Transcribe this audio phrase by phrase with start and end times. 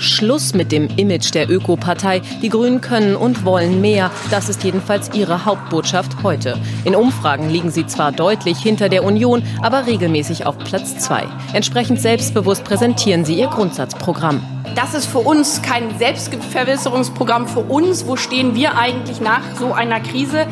[0.00, 2.20] Schluss mit dem Image der Ökopartei.
[2.42, 4.10] Die Grünen können und wollen mehr.
[4.30, 6.58] Das ist jedenfalls ihre Hauptbotschaft heute.
[6.84, 11.26] In Umfragen liegen sie zwar deutlich hinter der Union, aber regelmäßig auf Platz zwei.
[11.52, 14.42] Entsprechend selbstbewusst präsentieren sie ihr Grundsatzprogramm.
[14.74, 18.06] Das ist für uns kein Selbstverwisserungsprogramm für uns.
[18.06, 20.46] Wo stehen wir eigentlich nach so einer Krise?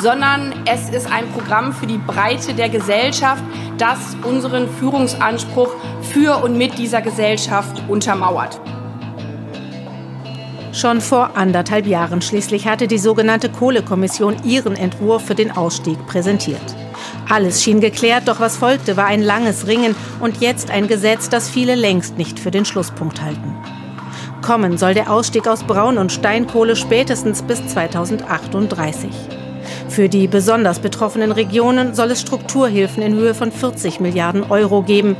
[0.00, 3.42] sondern es ist ein Programm für die Breite der Gesellschaft,
[3.76, 8.60] das unseren Führungsanspruch für und mit dieser Gesellschaft untermauert.
[10.80, 16.62] Schon vor anderthalb Jahren schließlich hatte die sogenannte Kohlekommission ihren Entwurf für den Ausstieg präsentiert.
[17.28, 21.50] Alles schien geklärt, doch was folgte, war ein langes Ringen und jetzt ein Gesetz, das
[21.50, 23.54] viele längst nicht für den Schlusspunkt halten.
[24.40, 29.10] Kommen soll der Ausstieg aus Braun- und Steinkohle spätestens bis 2038.
[29.90, 35.14] Für die besonders betroffenen Regionen soll es Strukturhilfen in Höhe von 40 Milliarden Euro geben.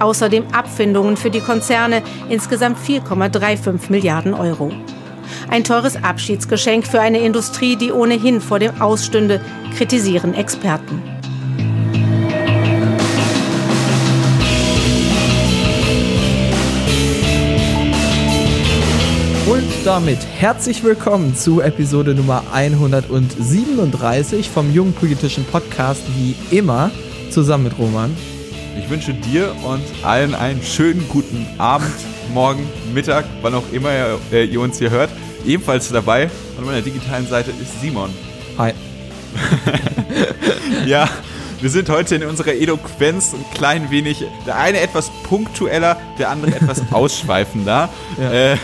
[0.00, 4.70] Außerdem Abfindungen für die Konzerne, insgesamt 4,35 Milliarden Euro.
[5.48, 9.40] Ein teures Abschiedsgeschenk für eine Industrie, die ohnehin vor dem Ausstünde,
[9.76, 11.02] kritisieren Experten.
[19.50, 26.90] Und damit herzlich willkommen zu Episode Nummer 137 vom Jungen Politischen Podcast, wie immer,
[27.30, 28.14] zusammen mit Roman.
[28.78, 31.92] Ich wünsche dir und allen einen schönen guten Abend,
[32.32, 35.10] Morgen, Mittag, wann auch immer ihr, äh, ihr uns hier hört.
[35.44, 38.10] Ebenfalls dabei an meiner digitalen Seite ist Simon.
[38.56, 38.72] Hi.
[40.86, 41.08] ja,
[41.60, 46.54] wir sind heute in unserer Eloquenz ein klein wenig, der eine etwas punktueller, der andere
[46.54, 47.88] etwas ausschweifender.
[48.16, 48.32] Ja.
[48.32, 48.56] Äh,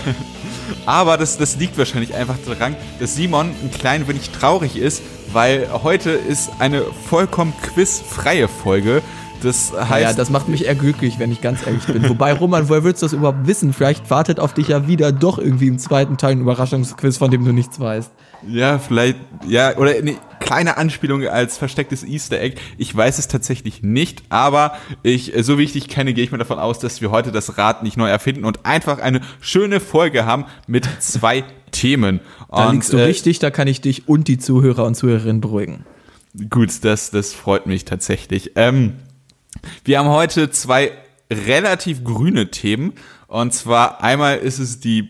[0.87, 5.69] aber das, das liegt wahrscheinlich einfach daran, dass Simon ein klein wenig traurig ist, weil
[5.83, 9.03] heute ist eine vollkommen quizfreie Folge.
[9.45, 10.03] Das heißt.
[10.03, 12.09] Ja, das macht mich eher glücklich, wenn ich ganz ehrlich bin.
[12.09, 13.73] Wobei, Roman, woher würdest du das überhaupt wissen?
[13.73, 17.45] Vielleicht wartet auf dich ja wieder doch irgendwie im zweiten Teil ein Überraschungsquiz, von dem
[17.45, 18.11] du nichts weißt.
[18.49, 22.61] Ja, vielleicht, ja, oder eine kleine Anspielung als verstecktes Easter Egg.
[22.79, 26.39] Ich weiß es tatsächlich nicht, aber ich, so wie ich dich kenne, gehe ich mal
[26.39, 30.27] davon aus, dass wir heute das Rad nicht neu erfinden und einfach eine schöne Folge
[30.27, 32.21] haben mit zwei Themen.
[32.51, 35.41] Da und, liegst du äh, richtig, da kann ich dich und die Zuhörer und Zuhörerinnen
[35.41, 35.85] beruhigen.
[36.51, 38.53] Gut, das, das freut mich tatsächlich.
[38.57, 38.95] Ähm,
[39.85, 40.93] wir haben heute zwei
[41.31, 42.95] relativ grüne Themen.
[43.27, 45.09] Und zwar einmal ist es die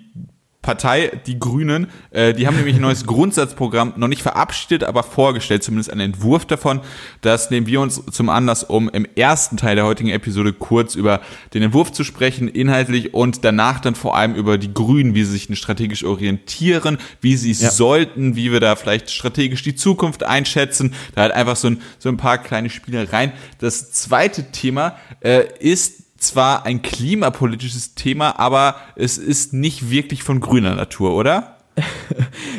[0.64, 5.62] Partei, die Grünen, äh, die haben nämlich ein neues Grundsatzprogramm noch nicht verabschiedet, aber vorgestellt,
[5.62, 6.80] zumindest einen Entwurf davon.
[7.20, 11.20] Das nehmen wir uns zum Anlass, um im ersten Teil der heutigen Episode kurz über
[11.53, 15.32] den Entwurf zu sprechen, inhaltlich und danach dann vor allem über die Grünen, wie sie
[15.32, 17.70] sich strategisch orientieren, wie sie es ja.
[17.70, 20.94] sollten, wie wir da vielleicht strategisch die Zukunft einschätzen.
[21.14, 23.32] Da halt einfach so ein, so ein paar kleine Spielereien.
[23.58, 30.40] Das zweite Thema äh, ist zwar ein klimapolitisches Thema, aber es ist nicht wirklich von
[30.40, 31.54] grüner Natur, oder?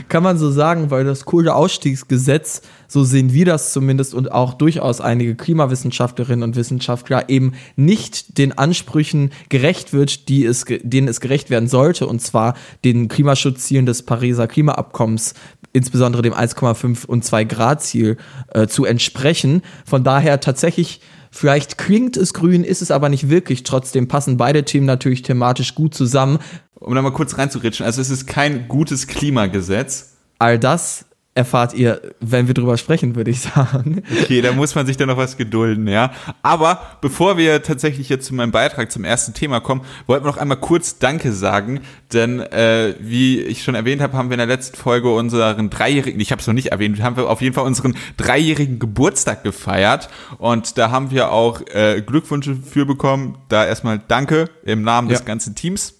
[0.09, 4.99] Kann man so sagen, weil das Kohleausstiegsgesetz, so sehen wir das zumindest und auch durchaus
[5.01, 11.49] einige Klimawissenschaftlerinnen und Wissenschaftler eben nicht den Ansprüchen gerecht wird, die es, denen es gerecht
[11.49, 15.33] werden sollte, und zwar den Klimaschutzzielen des Pariser Klimaabkommens,
[15.71, 18.17] insbesondere dem 1,5 und 2 Grad Ziel,
[18.53, 19.61] äh, zu entsprechen.
[19.85, 21.01] Von daher tatsächlich
[21.35, 23.63] Vielleicht klingt es grün, ist es aber nicht wirklich.
[23.63, 26.39] Trotzdem passen beide Themen natürlich thematisch gut zusammen.
[26.75, 30.15] Um da mal kurz reinzuritschen, also es ist kein gutes Klimagesetz.
[30.39, 34.01] All das erfahrt ihr, wenn wir drüber sprechen, würde ich sagen.
[34.21, 36.13] Okay, da muss man sich dann noch was gedulden, ja.
[36.41, 40.37] Aber bevor wir tatsächlich jetzt zu meinem Beitrag zum ersten Thema kommen, wollten wir noch
[40.37, 41.81] einmal kurz Danke sagen,
[42.13, 46.21] denn äh, wie ich schon erwähnt habe, haben wir in der letzten Folge unseren dreijährigen,
[46.21, 50.07] ich habe es noch nicht erwähnt, haben wir auf jeden Fall unseren dreijährigen Geburtstag gefeiert
[50.37, 53.37] und da haben wir auch äh, Glückwünsche für bekommen.
[53.49, 55.17] Da erstmal Danke im Namen ja.
[55.17, 55.99] des ganzen Teams.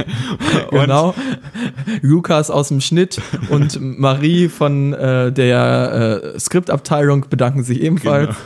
[0.70, 1.14] genau.
[2.02, 3.20] Lukas aus dem Schnitt
[3.50, 8.28] und Marie von äh, der äh, Skriptabteilung bedanken sich ebenfalls.
[8.28, 8.38] Genau.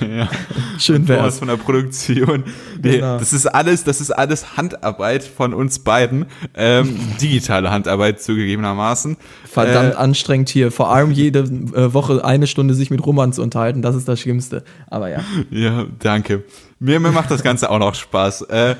[0.00, 0.28] Ja.
[0.78, 1.38] Schön wär's.
[1.38, 2.44] von der Produktion.
[2.82, 3.18] Nee, genau.
[3.18, 6.26] Das ist alles, das ist alles Handarbeit von uns beiden.
[6.54, 9.16] Ähm, digitale Handarbeit zugegebenermaßen.
[9.44, 10.70] Verdammt äh, anstrengend hier.
[10.70, 13.82] Vor allem jede äh, Woche eine Stunde sich mit Roman zu unterhalten.
[13.82, 14.64] Das ist das Schlimmste.
[14.88, 15.20] Aber ja.
[15.50, 16.44] Ja, danke.
[16.78, 18.42] Mir, mir macht das Ganze auch noch Spaß.
[18.42, 18.74] Äh,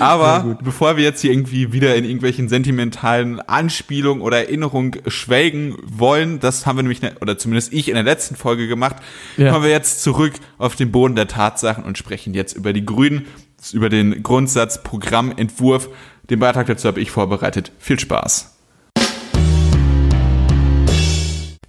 [0.00, 6.40] aber bevor wir jetzt hier irgendwie wieder in irgendwelchen sentimentalen Anspielungen oder Erinnerungen schwelgen wollen,
[6.40, 8.96] das haben wir nämlich, oder zumindest ich in der letzten Folge gemacht,
[9.36, 9.52] ja.
[9.52, 13.26] kommen wir jetzt zurück auf den Boden der Tatsachen und sprechen jetzt über die Grünen,
[13.72, 15.88] über den Grundsatz, Programmentwurf.
[16.30, 17.72] Den Beitrag dazu habe ich vorbereitet.
[17.78, 18.56] Viel Spaß.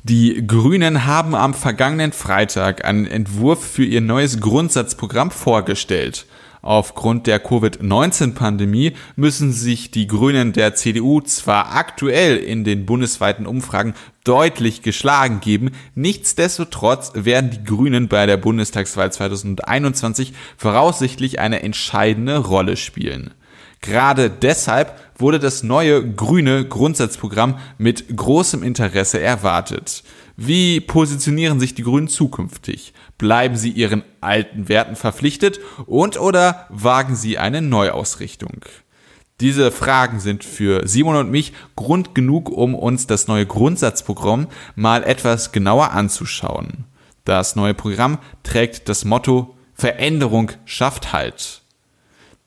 [0.04, 6.26] Die Grünen haben am vergangenen Freitag einen Entwurf für ihr neues Grundsatzprogramm vorgestellt.
[6.68, 13.94] Aufgrund der Covid-19-Pandemie müssen sich die Grünen der CDU zwar aktuell in den bundesweiten Umfragen
[14.26, 22.76] deutlich geschlagen geben, nichtsdestotrotz werden die Grünen bei der Bundestagswahl 2021 voraussichtlich eine entscheidende Rolle
[22.76, 23.34] spielen.
[23.80, 30.04] Gerade deshalb wurde das neue grüne Grundsatzprogramm mit großem Interesse erwartet.
[30.40, 32.94] Wie positionieren sich die Grünen zukünftig?
[33.18, 38.62] Bleiben sie ihren alten Werten verpflichtet und oder wagen sie eine Neuausrichtung?
[39.40, 45.04] Diese Fragen sind für Simon und mich Grund genug, um uns das neue Grundsatzprogramm mal
[45.04, 46.86] etwas genauer anzuschauen.
[47.26, 51.64] Das neue Programm trägt das Motto Veränderung schafft Halt.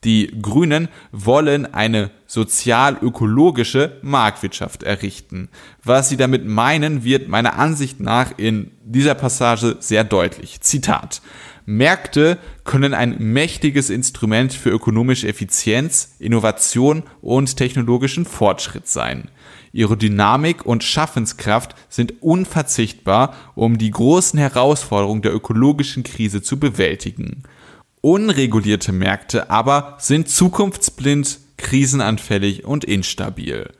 [0.04, 5.50] Die Grünen wollen eine sozial-ökologische Marktwirtschaft errichten.
[5.84, 10.62] Was sie damit meinen, wird meiner Ansicht nach in dieser Passage sehr deutlich.
[10.62, 11.20] Zitat.
[11.66, 19.30] Märkte können ein mächtiges Instrument für ökonomische Effizienz, Innovation und technologischen Fortschritt sein.
[19.72, 27.44] Ihre Dynamik und Schaffenskraft sind unverzichtbar, um die großen Herausforderungen der ökologischen Krise zu bewältigen.
[28.02, 33.70] Unregulierte Märkte aber sind zukunftsblind, krisenanfällig und instabil.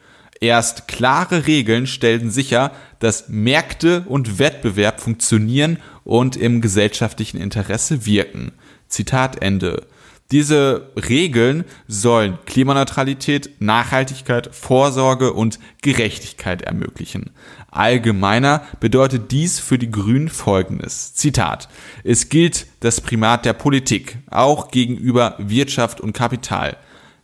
[0.41, 8.53] Erst klare Regeln stellen sicher, dass Märkte und Wettbewerb funktionieren und im gesellschaftlichen Interesse wirken.
[8.89, 9.87] Zitat Ende.
[10.31, 17.31] Diese Regeln sollen Klimaneutralität, Nachhaltigkeit, Vorsorge und Gerechtigkeit ermöglichen.
[17.71, 21.15] Allgemeiner bedeutet dies für die Grünen Folgendes.
[21.15, 21.69] Zitat.
[22.05, 26.77] Es gilt das Primat der Politik, auch gegenüber Wirtschaft und Kapital.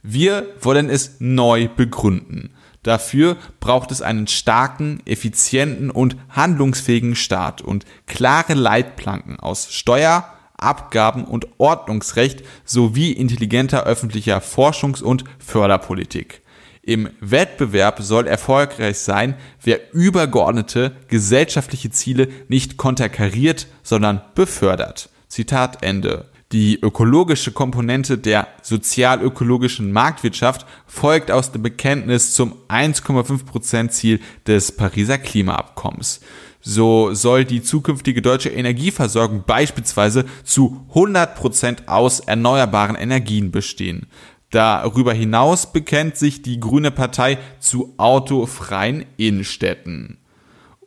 [0.03, 2.51] Wir wollen es neu begründen.
[2.83, 11.25] Dafür braucht es einen starken, effizienten und handlungsfähigen Staat und klare Leitplanken aus Steuer, Abgaben
[11.25, 16.43] und Ordnungsrecht sowie intelligenter öffentlicher Forschungs- und Förderpolitik.
[16.83, 25.11] Im Wettbewerb soll erfolgreich sein, wer übergeordnete gesellschaftliche Ziele nicht konterkariert, sondern befördert.
[25.27, 26.31] Zitat Ende.
[26.53, 35.19] Die ökologische Komponente der sozial-ökologischen Marktwirtschaft folgt aus dem Bekenntnis zum 1,5% Ziel des Pariser
[35.19, 36.21] Klimaabkommens.
[36.69, 44.09] So soll die zukünftige deutsche Energieversorgung beispielsweise zu 100% aus erneuerbaren Energien bestehen.
[44.51, 50.19] Darüber hinaus bekennt sich die Grüne Partei zu autofreien Innenstädten.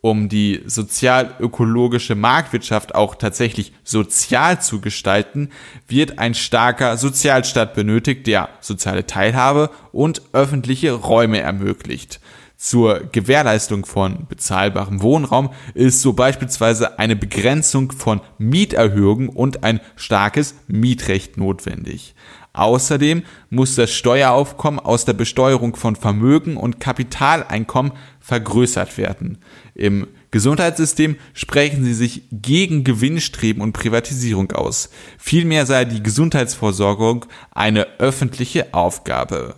[0.02, 5.48] Um die sozial-ökologische Marktwirtschaft auch tatsächlich sozial zu gestalten,
[5.88, 12.20] wird ein starker Sozialstaat benötigt, der soziale Teilhabe und öffentliche Räume ermöglicht.
[12.62, 20.56] Zur Gewährleistung von bezahlbarem Wohnraum ist so beispielsweise eine Begrenzung von Mieterhöhungen und ein starkes
[20.68, 22.16] Mietrecht notwendig.
[22.52, 29.38] Außerdem muss das Steueraufkommen aus der Besteuerung von Vermögen und Kapitaleinkommen vergrößert werden.
[29.74, 34.90] Im Gesundheitssystem sprechen sie sich gegen Gewinnstreben und Privatisierung aus.
[35.18, 39.56] Vielmehr sei die Gesundheitsvorsorgung eine öffentliche Aufgabe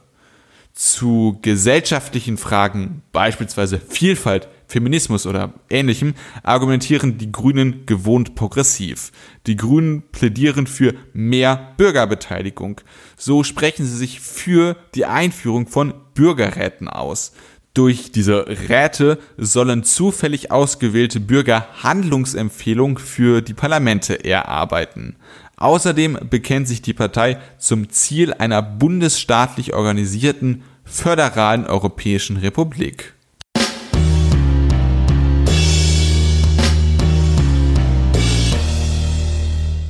[0.73, 6.13] zu gesellschaftlichen Fragen, beispielsweise Vielfalt, Feminismus oder ähnlichem,
[6.43, 9.11] argumentieren die Grünen gewohnt progressiv.
[9.47, 12.79] Die Grünen plädieren für mehr Bürgerbeteiligung.
[13.17, 17.33] So sprechen sie sich für die Einführung von Bürgerräten aus.
[17.73, 25.15] Durch diese Räte sollen zufällig ausgewählte Bürger Handlungsempfehlungen für die Parlamente erarbeiten.
[25.61, 33.13] Außerdem bekennt sich die Partei zum Ziel einer bundesstaatlich organisierten föderalen Europäischen Republik.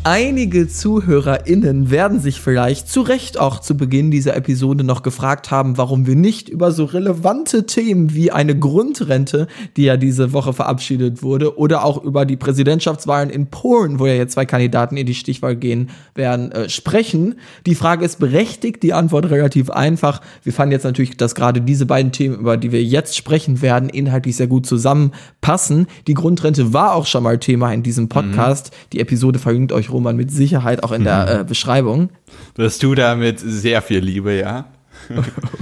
[0.04, 5.78] Einige ZuhörerInnen werden sich vielleicht zu Recht auch zu Beginn dieser Episode noch gefragt haben,
[5.78, 9.46] warum wir nicht über so relevante Themen wie eine Grundrente,
[9.78, 14.16] die ja diese Woche verabschiedet wurde, oder auch über die Präsidentschaftswahlen in Polen, wo ja
[14.16, 17.36] jetzt zwei Kandidaten in die Stichwahl gehen werden, äh, sprechen.
[17.68, 20.22] Die Frage ist berechtigt, die Antwort relativ einfach.
[20.42, 23.88] Wir fanden jetzt natürlich, dass gerade diese beiden Themen, über die wir jetzt sprechen werden,
[23.88, 25.86] inhaltlich sehr gut zusammenpassen.
[26.08, 28.72] Die Grundrente war auch schon mal Thema in diesem Podcast.
[28.72, 28.90] Mhm.
[28.94, 31.42] Die Episode verlinkt euch Roman mit Sicherheit auch in der mhm.
[31.42, 32.10] äh, Beschreibung.
[32.56, 34.66] Das tut er mit sehr viel Liebe, ja.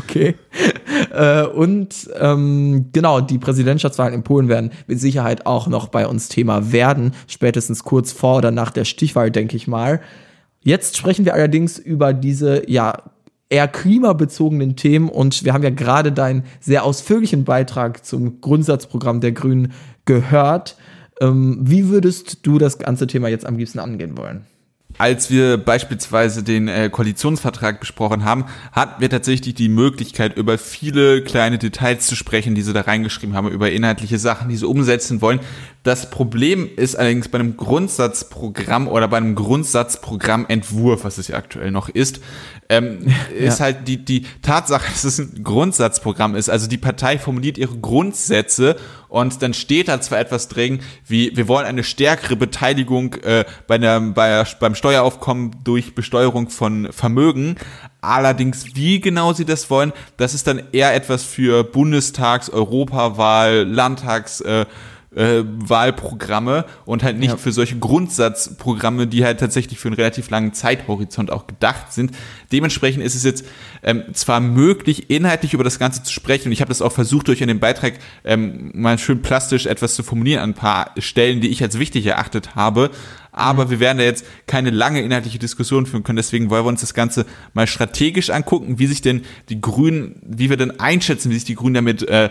[0.03, 0.35] okay.
[1.11, 6.29] äh, und ähm, genau, die Präsidentschaftswahlen in Polen werden mit Sicherheit auch noch bei uns
[6.29, 10.01] Thema werden, spätestens kurz vor oder nach der Stichwahl, denke ich mal.
[10.61, 12.93] Jetzt sprechen wir allerdings über diese, ja,
[13.49, 19.31] eher klimabezogenen Themen und wir haben ja gerade deinen sehr ausführlichen Beitrag zum Grundsatzprogramm der
[19.31, 19.73] Grünen
[20.05, 20.77] gehört.
[21.21, 24.45] Ähm, wie würdest du das ganze Thema jetzt am liebsten angehen wollen?
[24.97, 31.23] als wir beispielsweise den äh, Koalitionsvertrag besprochen haben, hatten wir tatsächlich die Möglichkeit, über viele
[31.23, 35.21] kleine Details zu sprechen, die sie da reingeschrieben haben, über inhaltliche Sachen, die sie umsetzen
[35.21, 35.39] wollen.
[35.83, 41.71] Das Problem ist allerdings bei einem Grundsatzprogramm oder bei einem Grundsatzprogrammentwurf, was es ja aktuell
[41.71, 42.19] noch ist,
[42.67, 43.07] ähm,
[43.39, 43.47] ja.
[43.47, 46.49] ist halt die, die Tatsache, dass es ein Grundsatzprogramm ist.
[46.49, 48.75] Also die Partei formuliert ihre Grundsätze
[49.07, 53.77] und dann steht da zwar etwas drin, wie wir wollen eine stärkere Beteiligung äh, bei
[53.77, 57.55] der, bei, beim Steueraufkommen durch Besteuerung von Vermögen,
[58.01, 64.39] Allerdings, wie genau sie das wollen, das ist dann eher etwas für Bundestags-, Europawahl, Landtags-
[64.39, 64.65] äh,
[65.19, 67.37] äh, Wahlprogramme und halt nicht ja.
[67.37, 72.11] für solche Grundsatzprogramme, die halt tatsächlich für einen relativ langen Zeithorizont auch gedacht sind.
[72.53, 73.45] Dementsprechend ist es jetzt
[73.83, 77.27] ähm, zwar möglich, inhaltlich über das Ganze zu sprechen, und ich habe das auch versucht,
[77.27, 81.41] durch in dem Beitrag ähm, mal schön plastisch etwas zu formulieren an ein paar Stellen,
[81.41, 82.89] die ich als wichtig erachtet habe,
[83.33, 86.15] aber wir werden da jetzt keine lange inhaltliche Diskussion führen können.
[86.15, 90.49] Deswegen wollen wir uns das Ganze mal strategisch angucken, wie sich denn die Grünen, wie
[90.49, 92.29] wir denn einschätzen, wie sich die Grünen damit äh,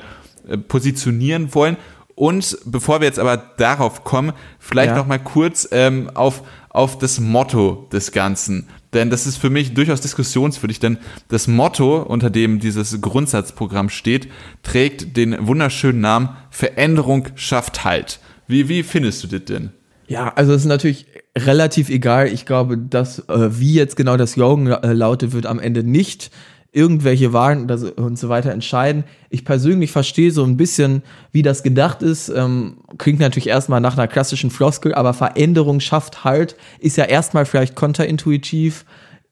[0.68, 1.76] positionieren wollen
[2.18, 4.96] und bevor wir jetzt aber darauf kommen, vielleicht ja.
[4.96, 8.68] noch mal kurz ähm, auf, auf das Motto des Ganzen.
[8.92, 10.98] Denn das ist für mich durchaus diskussionswürdig, denn
[11.28, 14.28] das Motto, unter dem dieses Grundsatzprogramm steht,
[14.62, 18.18] trägt den wunderschönen Namen Veränderung schafft Halt.
[18.48, 19.70] Wie, wie findest du das denn?
[20.08, 21.06] Ja, also es ist natürlich
[21.36, 22.28] relativ egal.
[22.28, 26.30] Ich glaube, dass äh, wie jetzt genau das Slogan äh, lautet, wird am Ende nicht
[26.72, 29.04] irgendwelche Wahlen und so weiter entscheiden.
[29.30, 32.28] Ich persönlich verstehe so ein bisschen, wie das gedacht ist.
[32.28, 37.46] Ähm, klingt natürlich erstmal nach einer klassischen Floskel, aber Veränderung schafft halt, ist ja erstmal
[37.46, 38.84] vielleicht konterintuitiv.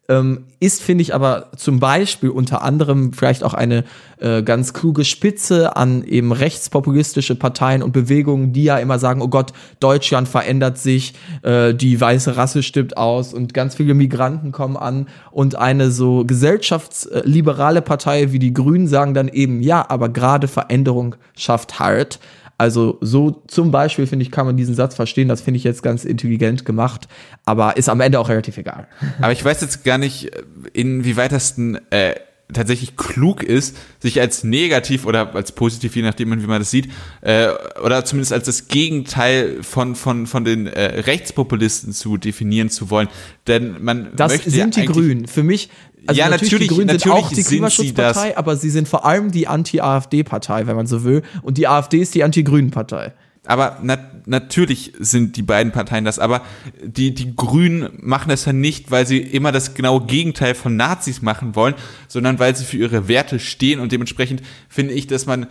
[0.09, 3.85] Ähm, ist, finde ich, aber zum Beispiel unter anderem vielleicht auch eine
[4.19, 9.29] äh, ganz kluge Spitze an eben rechtspopulistische Parteien und Bewegungen, die ja immer sagen, oh
[9.29, 14.77] Gott, Deutschland verändert sich, äh, die weiße Rasse stirbt aus und ganz viele Migranten kommen
[14.77, 20.49] an und eine so gesellschaftsliberale Partei wie die Grünen sagen dann eben, ja, aber gerade
[20.49, 22.21] Veränderung schafft Halt.
[22.59, 25.29] Also so zum Beispiel, finde ich, kann man diesen Satz verstehen.
[25.29, 27.07] Das finde ich jetzt ganz intelligent gemacht,
[27.45, 28.89] aber ist am Ende auch relativ egal.
[29.21, 30.31] Aber ich weiß jetzt gar nicht,
[30.73, 32.15] inwieweit das ein äh,
[32.53, 36.89] tatsächlich klug ist, sich als negativ oder als positiv, je nachdem, wie man das sieht,
[37.21, 37.49] äh,
[37.83, 43.09] oder zumindest als das Gegenteil von, von, von den äh, Rechtspopulisten zu definieren zu wollen.
[43.47, 45.27] Denn man das sind ja die Grünen.
[45.27, 45.71] Für mich
[46.07, 49.31] also ja, natürlich, natürlich, die Grünen sind auch die Klimaschutzpartei, aber sie sind vor allem
[49.31, 51.23] die Anti-AfD-Partei, wenn man so will.
[51.43, 53.13] Und die AfD ist die Anti-Grünen-Partei.
[53.47, 56.43] Aber na natürlich sind die beiden Parteien das, aber
[56.83, 61.23] die, die Grünen machen das ja nicht, weil sie immer das genaue Gegenteil von Nazis
[61.23, 61.75] machen wollen,
[62.09, 65.47] sondern weil sie für ihre Werte stehen und dementsprechend finde ich, dass man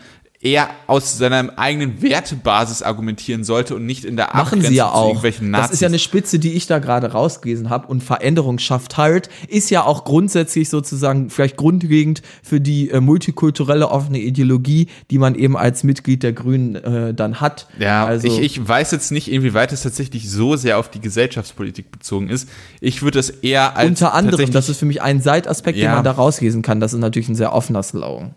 [0.46, 5.24] eher aus seiner eigenen Wertebasis argumentieren sollte und nicht in der Machen sie ja auch.
[5.52, 9.30] Das ist ja eine Spitze, die ich da gerade rausgelesen habe und Veränderung schafft halt,
[9.48, 15.34] ist ja auch grundsätzlich sozusagen vielleicht grundlegend für die äh, multikulturelle offene Ideologie, die man
[15.34, 17.68] eben als Mitglied der Grünen äh, dann hat.
[17.80, 21.90] Ja, also ich, ich weiß jetzt nicht, inwieweit es tatsächlich so sehr auf die Gesellschaftspolitik
[21.90, 22.48] bezogen ist.
[22.82, 25.88] Ich würde es eher als unter anderem, das ist für mich ein Seitaspekt, ja.
[25.88, 26.80] den man da rauslesen kann.
[26.80, 28.36] Das ist natürlich ein sehr offener Slogan.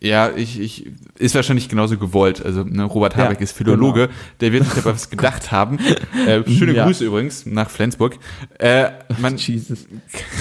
[0.00, 0.86] Ja, ich, ich,
[1.18, 2.44] ist wahrscheinlich genauso gewollt.
[2.44, 4.18] Also, ne, Robert Habeck ja, ist Philologe, genau.
[4.40, 5.78] der wird sich dabei was gedacht haben.
[6.26, 6.84] Äh, schöne ja.
[6.84, 8.16] Grüße übrigens nach Flensburg.
[8.58, 9.86] Äh, man, Jesus.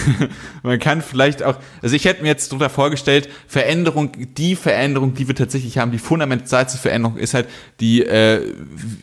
[0.63, 5.27] man kann vielleicht auch, also ich hätte mir jetzt darunter vorgestellt, Veränderung, die Veränderung, die
[5.27, 7.47] wir tatsächlich haben, die fundamentalste Veränderung ist halt
[7.79, 8.53] die, äh,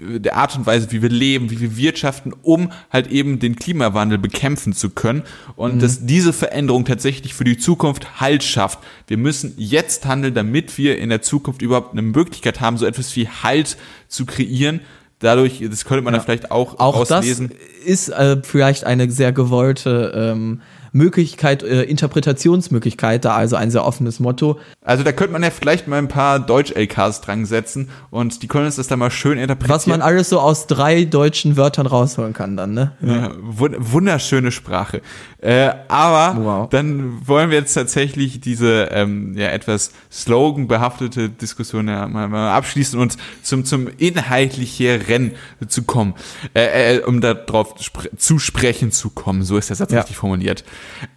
[0.01, 4.19] der Art und Weise, wie wir leben, wie wir wirtschaften, um halt eben den Klimawandel
[4.19, 5.23] bekämpfen zu können.
[5.57, 5.79] Und mhm.
[5.81, 8.79] dass diese Veränderung tatsächlich für die Zukunft Halt schafft.
[9.09, 10.44] Wir müssen jetzt handeln, damit
[10.79, 13.77] wir in der Zukunft überhaupt eine Möglichkeit haben, so etwas wie Halt
[14.09, 14.81] zu kreieren.
[15.19, 16.19] Dadurch, das könnte man ja.
[16.19, 17.49] da vielleicht auch, auch auslesen.
[17.49, 20.61] Das ist äh, vielleicht eine sehr gewollte ähm,
[20.95, 24.61] Möglichkeit, äh, Interpretationsmöglichkeit da, also ein sehr offenes Motto.
[24.81, 28.67] Also da könnte man ja vielleicht mal ein paar Deutsch-LKs dran setzen und die können
[28.67, 29.75] uns das dann mal schön interpretieren.
[29.75, 32.93] Was man alles so aus drei deutschen Wörtern rausholen kann dann, ne?
[33.01, 35.03] Ja, wunderschöne Sprache.
[35.41, 36.69] Äh, aber wow.
[36.71, 43.01] dann wollen wir jetzt tatsächlich diese ähm, ja, etwas slogan-behaftete Diskussion ja, mal, mal abschließen
[43.01, 45.33] und zum, zum inhaltlichen
[45.67, 46.15] zu kommen,
[46.55, 47.75] äh, äh, um darauf
[48.17, 49.43] zu sprechen zu kommen.
[49.43, 49.99] So ist der Satz ja.
[49.99, 50.65] richtig formuliert.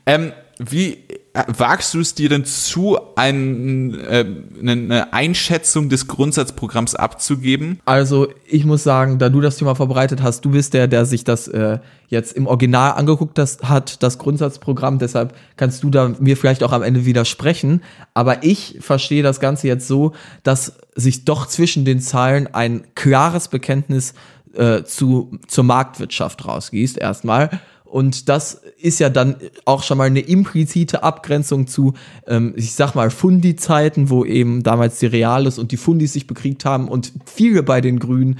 [0.06, 0.94] Ähm, wie
[1.34, 4.26] äh, wagst du es dir denn zu, ein, äh,
[4.60, 7.80] eine Einschätzung des Grundsatzprogramms abzugeben?
[7.86, 11.24] Also ich muss sagen, da du das Thema verbreitet hast, du bist der, der sich
[11.24, 14.98] das äh, jetzt im Original angeguckt das, hat, das Grundsatzprogramm.
[14.98, 17.84] Deshalb kannst du da mir vielleicht auch am Ende widersprechen.
[18.16, 23.48] Aber ich verstehe das Ganze jetzt so, dass sich doch zwischen den Zeilen ein klares
[23.48, 24.16] Bekenntnis
[24.56, 27.52] äh, zu, zur Marktwirtschaft rausgießt, erstmal
[27.88, 31.94] Und das ist ja dann auch schon mal eine implizite Abgrenzung zu,
[32.28, 36.66] ähm, ich sag mal, Fundi-Zeiten, wo eben damals die Reales und die Fundis sich bekriegt
[36.66, 38.40] haben und viele bei den Grünen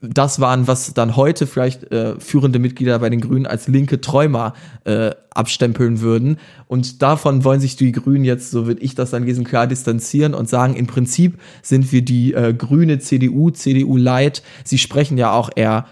[0.00, 4.54] das waren, was dann heute vielleicht äh, führende Mitglieder bei den Grünen als linke Träumer
[4.84, 6.38] äh, abstempeln würden.
[6.68, 10.34] Und davon wollen sich die Grünen jetzt, so würde ich das dann lesen, klar distanzieren
[10.34, 14.42] und sagen, im Prinzip sind wir die äh, grüne CDU, CDU Light.
[14.62, 15.86] Sie sprechen ja auch eher,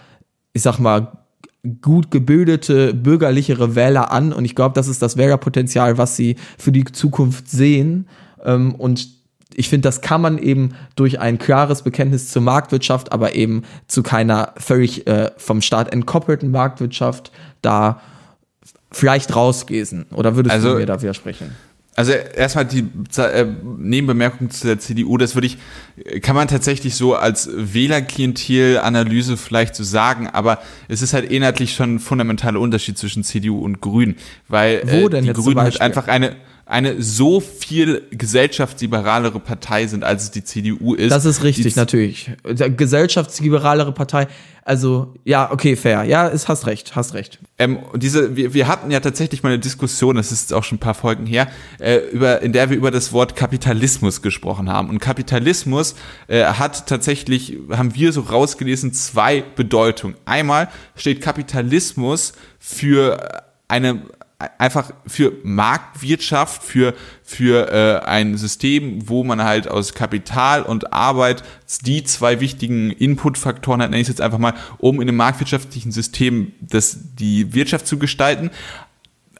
[0.52, 1.25] ich sag mal,
[1.80, 4.32] gut gebildete, bürgerlichere Wähler an.
[4.32, 8.08] Und ich glaube, das ist das Wählerpotenzial, was sie für die Zukunft sehen.
[8.44, 9.08] Ähm, und
[9.54, 14.02] ich finde, das kann man eben durch ein klares Bekenntnis zur Marktwirtschaft, aber eben zu
[14.02, 17.32] keiner völlig äh, vom Staat entkoppelten Marktwirtschaft
[17.62, 18.00] da
[18.92, 20.06] vielleicht rausgehen.
[20.14, 21.54] Oder würdest also, du mir da widersprechen?
[21.96, 22.84] Also erstmal die
[23.16, 23.46] äh,
[23.78, 25.56] Nebenbemerkung zu der CDU, das würde ich,
[26.20, 31.94] kann man tatsächlich so als Wählerklientel-Analyse vielleicht so sagen, aber es ist halt inhaltlich schon
[31.94, 35.80] ein fundamentaler Unterschied zwischen CDU und Grünen, weil Wo denn äh, die jetzt Grünen halt
[35.80, 36.36] einfach eine
[36.68, 41.12] eine so viel gesellschaftsliberalere Partei sind, als es die CDU ist.
[41.12, 42.32] Das ist richtig, die, natürlich.
[42.44, 44.26] Gesellschaftsliberalere Partei.
[44.64, 46.02] Also, ja, okay, fair.
[46.02, 47.38] Ja, ist, hast recht, hast recht.
[47.56, 50.80] Ähm, diese, wir, wir hatten ja tatsächlich mal eine Diskussion, das ist auch schon ein
[50.80, 51.46] paar Folgen her,
[51.78, 54.90] äh, über, in der wir über das Wort Kapitalismus gesprochen haben.
[54.90, 55.94] Und Kapitalismus
[56.26, 60.16] äh, hat tatsächlich, haben wir so rausgelesen, zwei Bedeutungen.
[60.24, 64.02] Einmal steht Kapitalismus für eine
[64.38, 71.42] einfach für Marktwirtschaft, für, für äh, ein System, wo man halt aus Kapital und Arbeit
[71.86, 75.90] die zwei wichtigen Inputfaktoren hat, nenne ich es jetzt einfach mal, um in einem marktwirtschaftlichen
[75.90, 78.50] System das, die Wirtschaft zu gestalten.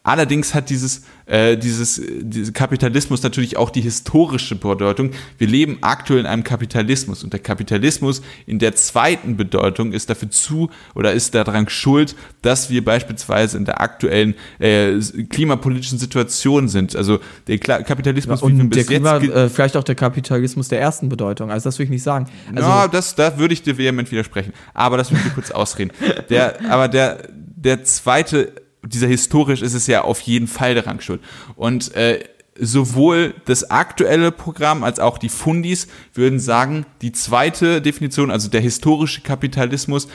[0.06, 5.10] Allerdings hat dieses, äh, dieses, dieser Kapitalismus natürlich auch die historische Bedeutung.
[5.36, 10.30] Wir leben aktuell in einem Kapitalismus und der Kapitalismus in der zweiten Bedeutung ist dafür
[10.30, 14.92] zu oder ist daran schuld, dass wir beispielsweise in der aktuellen äh,
[15.28, 16.94] klimapolitischen Situation sind.
[16.94, 21.08] Also der Kla Kapitalismus ja, und der Klima, äh, vielleicht auch der Kapitalismus der ersten
[21.08, 21.50] Bedeutung.
[21.50, 22.28] Also das würde ich nicht sagen.
[22.54, 24.52] Also no, das, da würde ich dir vehement widersprechen.
[24.72, 25.90] Aber das würde ich kurz ausreden.
[26.30, 28.52] Der, aber der, der zweite
[28.86, 31.20] dieser historisch ist es ja auf jeden Fall der Rangschuld.
[31.56, 32.24] Und äh,
[32.58, 38.60] sowohl das aktuelle Programm als auch die Fundis würden sagen, die zweite Definition, also der
[38.60, 40.08] historische Kapitalismus,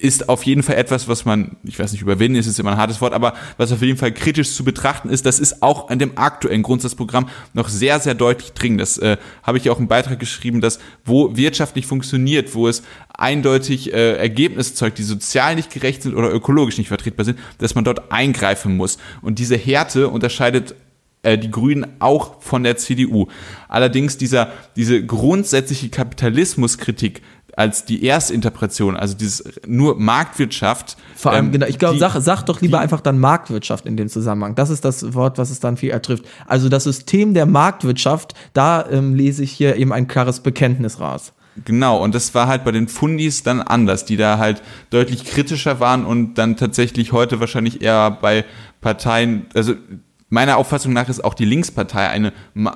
[0.00, 2.76] ist auf jeden Fall etwas, was man, ich weiß nicht, überwinden ist jetzt immer ein
[2.76, 5.98] hartes Wort, aber was auf jeden Fall kritisch zu betrachten ist, das ist auch an
[5.98, 8.80] dem aktuellen Grundsatzprogramm noch sehr, sehr deutlich dringend.
[8.80, 12.84] Das äh, habe ich auch im Beitrag geschrieben, dass wo Wirtschaft nicht funktioniert, wo es
[13.08, 17.74] eindeutig äh, Ergebnisse zeugt, die sozial nicht gerecht sind oder ökologisch nicht vertretbar sind, dass
[17.74, 18.98] man dort eingreifen muss.
[19.20, 20.76] Und diese Härte unterscheidet
[21.22, 23.26] äh, die Grünen auch von der CDU.
[23.68, 27.22] Allerdings dieser, diese grundsätzliche Kapitalismuskritik,
[27.58, 30.96] als die Erstinterpretation, also dieses nur Marktwirtschaft.
[31.16, 33.96] Vor allem, ähm, genau, ich glaube, sag, sag doch lieber die, einfach dann Marktwirtschaft in
[33.96, 34.54] dem Zusammenhang.
[34.54, 36.24] Das ist das Wort, was es dann viel ertrifft.
[36.46, 41.32] Also das System der Marktwirtschaft, da ähm, lese ich hier eben ein klares Bekenntnis raus.
[41.64, 45.80] Genau, und das war halt bei den Fundis dann anders, die da halt deutlich kritischer
[45.80, 48.44] waren und dann tatsächlich heute wahrscheinlich eher bei
[48.80, 49.74] Parteien, also
[50.30, 52.32] meiner Auffassung nach ist auch die Linkspartei eine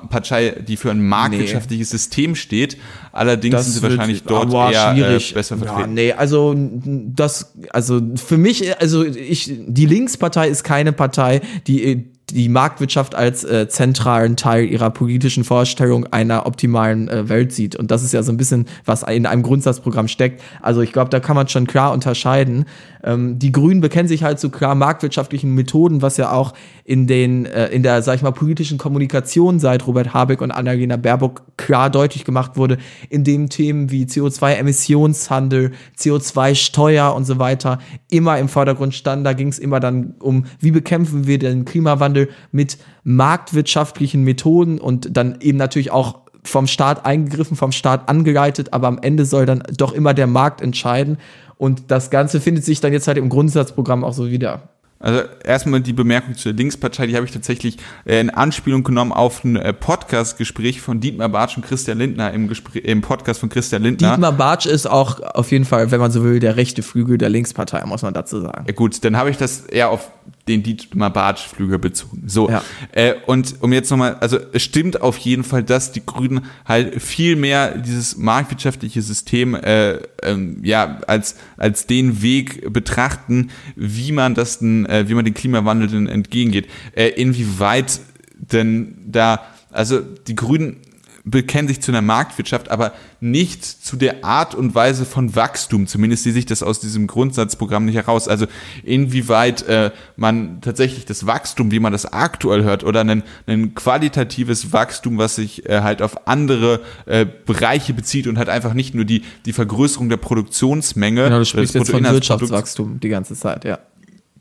[0.09, 1.97] Partei, die für ein marktwirtschaftliches nee.
[1.97, 2.77] System steht.
[3.11, 5.79] Allerdings das sind sie wahrscheinlich dort eher äh, besser vertreten.
[5.79, 12.13] Ja, nee, also das, also für mich, also ich, die Linkspartei ist keine Partei, die
[12.33, 17.75] die Marktwirtschaft als äh, zentralen Teil ihrer politischen Vorstellung einer optimalen äh, Welt sieht.
[17.75, 20.41] Und das ist ja so ein bisschen, was in einem Grundsatzprogramm steckt.
[20.61, 22.65] Also ich glaube, da kann man schon klar unterscheiden.
[23.03, 26.53] Ähm, die Grünen bekennen sich halt zu klar marktwirtschaftlichen Methoden, was ja auch
[26.85, 30.97] in den, äh, in der, sag ich mal, politischen Kommunikation seit Robert Habeck und Annalena
[30.97, 32.77] Baerbock klar deutlich gemacht wurde,
[33.09, 39.25] in dem Themen wie CO2-Emissionshandel, CO2-Steuer und so weiter immer im Vordergrund standen.
[39.25, 45.15] Da ging es immer dann um, wie bekämpfen wir den Klimawandel mit marktwirtschaftlichen Methoden und
[45.17, 49.63] dann eben natürlich auch vom Staat eingegriffen, vom Staat angeleitet, aber am Ende soll dann
[49.77, 51.17] doch immer der Markt entscheiden.
[51.57, 54.69] Und das Ganze findet sich dann jetzt halt im Grundsatzprogramm auch so wieder.
[55.03, 59.43] Also erstmal die Bemerkung zur Linkspartei, die habe ich tatsächlich äh, in Anspielung genommen auf
[59.43, 63.83] ein äh, Podcast-Gespräch von Dietmar Bartsch und Christian Lindner im, Gespräch, im Podcast von Christian
[63.83, 64.11] Lindner.
[64.11, 67.27] Dietmar Bartsch ist auch auf jeden Fall, wenn man so will, der rechte Flügel der
[67.27, 68.63] Linkspartei, muss man dazu sagen.
[68.65, 70.09] Ja, gut, dann habe ich das eher auf
[70.47, 72.23] den Dietmar Bartsch Flügel bezogen.
[72.27, 72.49] So.
[72.49, 72.63] Ja.
[72.91, 77.01] Äh, und um jetzt nochmal, also es stimmt auf jeden Fall, dass die Grünen halt
[77.01, 84.35] viel mehr dieses marktwirtschaftliche System äh, ähm, ja als als den Weg betrachten, wie man
[84.35, 86.67] das denn, äh, wie man den Klimawandel denn entgegengeht.
[86.93, 88.01] Äh, inwieweit
[88.35, 90.81] denn da, also die Grünen
[91.25, 95.87] bekennen sich zu einer Marktwirtschaft, aber nicht zu der Art und Weise von Wachstum.
[95.87, 98.27] Zumindest sehe sich das aus diesem Grundsatzprogramm nicht heraus.
[98.27, 98.47] Also
[98.83, 104.73] inwieweit äh, man tatsächlich das Wachstum, wie man das aktuell hört, oder ein, ein qualitatives
[104.73, 109.05] Wachstum, was sich äh, halt auf andere äh, Bereiche bezieht und halt einfach nicht nur
[109.05, 111.23] die, die Vergrößerung der Produktionsmenge.
[111.23, 113.79] Genau, du sprichst jetzt von Wirtschaftswachstum die ganze Zeit, ja.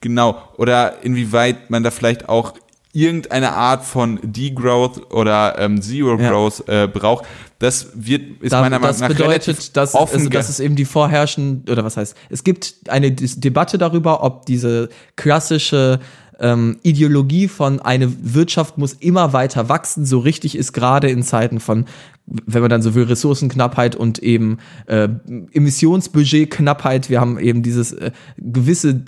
[0.02, 0.42] Genau.
[0.56, 2.54] Oder inwieweit man da vielleicht auch
[2.92, 6.84] irgendeine Art von Degrowth oder ähm, Zero Growth ja.
[6.84, 7.24] äh, braucht.
[7.58, 10.76] Das wird ist da, meiner Meinung nach das bedeutet, dass, offen also, dass es eben
[10.76, 16.00] die vorherrschen oder was heißt, es gibt eine Debatte darüber, ob diese klassische
[16.40, 21.60] ähm, Ideologie von eine Wirtschaft muss immer weiter wachsen, so richtig ist gerade in Zeiten
[21.60, 21.86] von
[22.26, 25.08] wenn man dann so will, Ressourcenknappheit und eben äh,
[25.52, 27.10] Emissionsbudgetknappheit.
[27.10, 29.02] Wir haben eben dieses äh, gewisse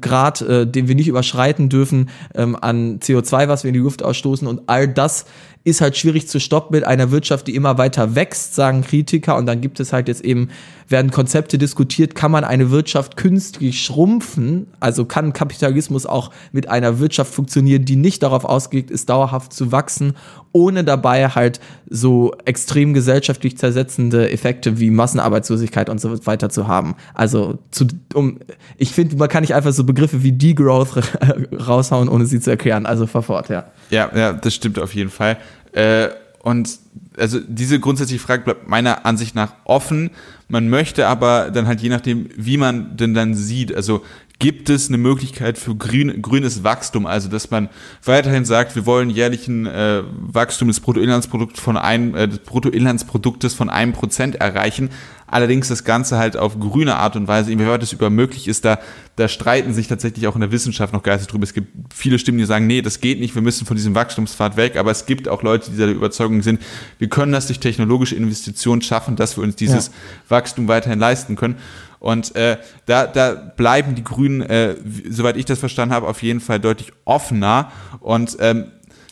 [0.00, 4.02] Grad, äh, den wir nicht überschreiten dürfen ähm, an CO2, was wir in die Luft
[4.02, 4.46] ausstoßen.
[4.48, 5.26] Und all das
[5.64, 9.36] ist halt schwierig zu stoppen mit einer Wirtschaft, die immer weiter wächst, sagen Kritiker.
[9.36, 10.48] Und dann gibt es halt jetzt eben,
[10.88, 14.68] werden Konzepte diskutiert, kann man eine Wirtschaft künstlich schrumpfen?
[14.80, 19.70] Also kann Kapitalismus auch mit einer Wirtschaft funktionieren, die nicht darauf ausgelegt ist, dauerhaft zu
[19.70, 20.14] wachsen,
[20.58, 26.96] ohne dabei halt so extrem gesellschaftlich zersetzende Effekte wie Massenarbeitslosigkeit und so weiter zu haben.
[27.14, 28.40] Also zu, um,
[28.76, 31.00] ich finde, man kann nicht einfach so Begriffe wie Degrowth
[31.68, 32.86] raushauen, ohne sie zu erklären.
[32.86, 33.66] Also fahr fort, ja.
[33.90, 35.36] Ja, ja, das stimmt auf jeden Fall.
[35.72, 36.08] Äh,
[36.42, 36.78] und
[37.16, 40.10] also diese grundsätzliche Frage bleibt meiner Ansicht nach offen.
[40.48, 44.02] Man möchte aber dann halt je nachdem, wie man denn dann sieht, also
[44.38, 47.68] gibt es eine Möglichkeit für grün, grünes Wachstum, also dass man
[48.04, 53.68] weiterhin sagt, wir wollen jährlichen äh, Wachstum des Bruttoinlandsprodukts von einem, äh, des Bruttoinlandsproduktes von
[53.68, 54.90] einem Prozent erreichen,
[55.30, 58.78] Allerdings das Ganze halt auf grüne Art und Weise, inwieweit es über möglich ist, da,
[59.16, 61.44] da streiten sich tatsächlich auch in der Wissenschaft noch geistig drüber.
[61.44, 64.56] Es gibt viele Stimmen, die sagen, nee, das geht nicht, wir müssen von diesem Wachstumspfad
[64.56, 66.62] weg, aber es gibt auch Leute, die der Überzeugung sind,
[66.98, 69.92] wir können das durch technologische Investitionen schaffen, dass wir uns dieses ja.
[70.30, 71.56] Wachstum weiterhin leisten können.
[72.00, 74.76] Und äh, da, da bleiben die Grünen, äh,
[75.10, 77.72] soweit ich das verstanden habe, auf jeden Fall deutlich offener.
[78.00, 78.66] Und ähm,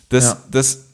[0.08, 0.38] das, ja.
[0.50, 0.86] das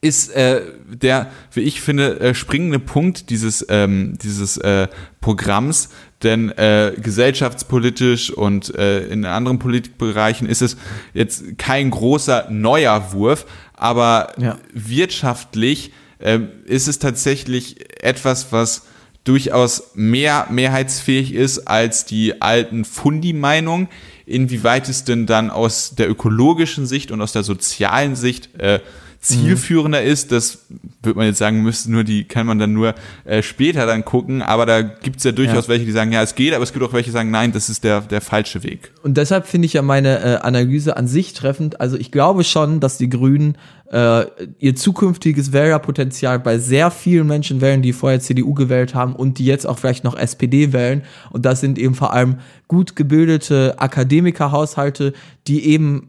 [0.00, 4.88] ist äh, der, wie ich finde, äh, springende Punkt dieses, ähm, dieses äh,
[5.20, 5.88] Programms,
[6.22, 10.76] denn äh, gesellschaftspolitisch und äh, in anderen Politikbereichen ist es
[11.12, 14.58] jetzt kein großer neuer Wurf, aber ja.
[14.72, 18.82] wirtschaftlich äh, ist es tatsächlich etwas, was
[19.26, 23.88] durchaus mehr mehrheitsfähig ist als die alten Fundi-Meinungen.
[24.24, 28.80] Inwieweit es denn dann aus der ökologischen Sicht und aus der sozialen Sicht äh,
[29.26, 30.08] zielführender mhm.
[30.08, 30.58] ist, das
[31.02, 34.42] würde man jetzt sagen, müsste nur die, kann man dann nur äh, später dann gucken,
[34.42, 35.68] aber da gibt es ja durchaus ja.
[35.68, 37.68] welche, die sagen, ja, es geht, aber es gibt auch welche, die sagen, nein, das
[37.68, 38.92] ist der, der falsche Weg.
[39.02, 41.80] Und deshalb finde ich ja meine äh, Analyse an sich treffend.
[41.80, 43.56] Also ich glaube schon, dass die Grünen
[43.90, 44.26] äh,
[44.58, 49.44] ihr zukünftiges Wählerpotenzial bei sehr vielen Menschen wählen, die vorher CDU gewählt haben und die
[49.44, 51.02] jetzt auch vielleicht noch SPD wählen.
[51.30, 52.36] Und das sind eben vor allem
[52.68, 55.12] gut gebildete Akademikerhaushalte,
[55.46, 56.08] die eben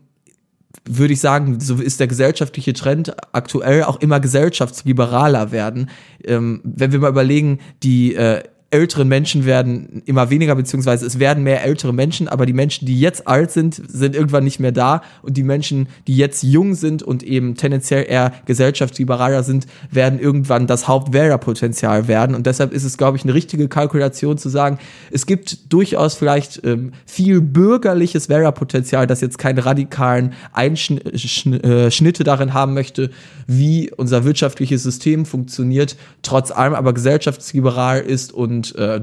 [0.90, 5.90] würde ich sagen, so ist der gesellschaftliche Trend aktuell auch immer gesellschaftsliberaler werden.
[6.24, 11.44] Ähm, wenn wir mal überlegen, die äh, älteren Menschen werden immer weniger, beziehungsweise es werden
[11.44, 15.02] mehr ältere Menschen, aber die Menschen, die jetzt alt sind, sind irgendwann nicht mehr da.
[15.22, 20.68] Und die Menschen, die jetzt jung sind und eben tendenziell eher gesellschaftsliberaler sind, werden irgendwann
[20.68, 22.36] das Hauptwählerpotenzial werden.
[22.36, 24.80] Und deshalb ist es, glaube ich, eine richtige Kalkulation zu sagen,
[25.12, 32.54] es gibt durchaus vielleicht ähm, viel bürgerliches Wählerpotenzial, das jetzt keine radikalen Einschnitte äh, darin
[32.54, 33.12] haben möchte,
[33.48, 39.00] wie unser wirtschaftliches System funktioniert, trotz allem aber gesellschaftsliberal ist und und äh,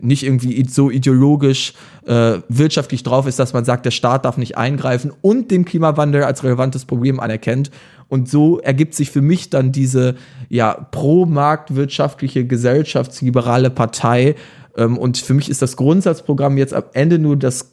[0.00, 1.74] nicht irgendwie so ideologisch
[2.06, 6.24] äh, wirtschaftlich drauf ist, dass man sagt, der Staat darf nicht eingreifen und den Klimawandel
[6.24, 7.70] als relevantes Problem anerkennt.
[8.08, 10.16] Und so ergibt sich für mich dann diese
[10.48, 14.34] ja pro-marktwirtschaftliche, gesellschaftsliberale Partei.
[14.76, 17.70] Ähm, und für mich ist das Grundsatzprogramm jetzt am Ende nur das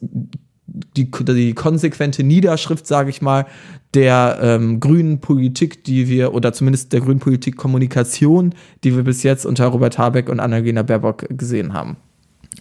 [0.96, 3.46] die, die konsequente Niederschrift, sage ich mal,
[3.94, 9.24] der ähm, grünen Politik, die wir, oder zumindest der grünen Politik Kommunikation, die wir bis
[9.24, 11.98] jetzt unter Robert Habeck und Annalena Baerbock gesehen haben.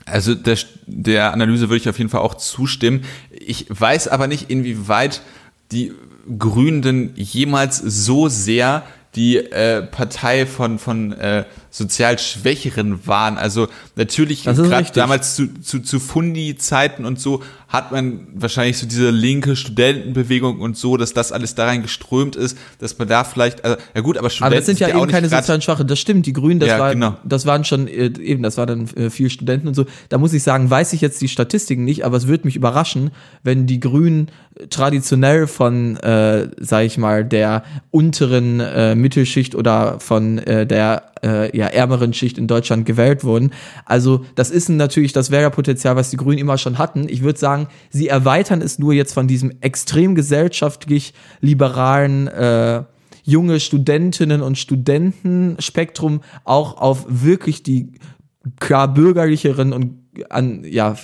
[0.04, 3.02] Also der, der Analyse würde ich auf jeden Fall auch zustimmen.
[3.30, 5.22] Ich weiß aber nicht, inwieweit
[5.70, 5.92] die
[6.38, 13.38] Grünen jemals so sehr die äh, Partei von, von äh, sozial Schwächeren waren.
[13.38, 19.08] Also natürlich gerade damals zu, zu, zu Fundi-Zeiten und so hat man wahrscheinlich so diese
[19.08, 23.64] linke Studentenbewegung und so, dass das alles da rein geströmt ist, dass man da vielleicht,
[23.64, 24.52] also, ja gut, aber Studenten.
[24.52, 26.92] Aber das sind ja eben keine sozialen Schwache, das stimmt, die Grünen, das, ja, war,
[26.92, 27.16] genau.
[27.24, 29.86] das waren schon, äh, eben, das war dann äh, viel Studenten und so.
[30.10, 33.10] Da muss ich sagen, weiß ich jetzt die Statistiken nicht, aber es würde mich überraschen,
[33.42, 34.30] wenn die Grünen
[34.68, 41.56] traditionell von, äh, sag ich mal, der unteren äh, Mittelschicht oder von äh, der äh,
[41.56, 43.52] ja, ärmeren Schicht in Deutschland gewählt wurden.
[43.84, 47.08] Also das ist natürlich das Wählerpotenzial, was die Grünen immer schon hatten.
[47.08, 52.84] Ich würde sagen, sie erweitern es nur jetzt von diesem extrem gesellschaftlich liberalen äh,
[53.24, 57.92] junge Studentinnen und Studentenspektrum auch auf wirklich die
[58.58, 60.96] klar bürgerlicheren und an ja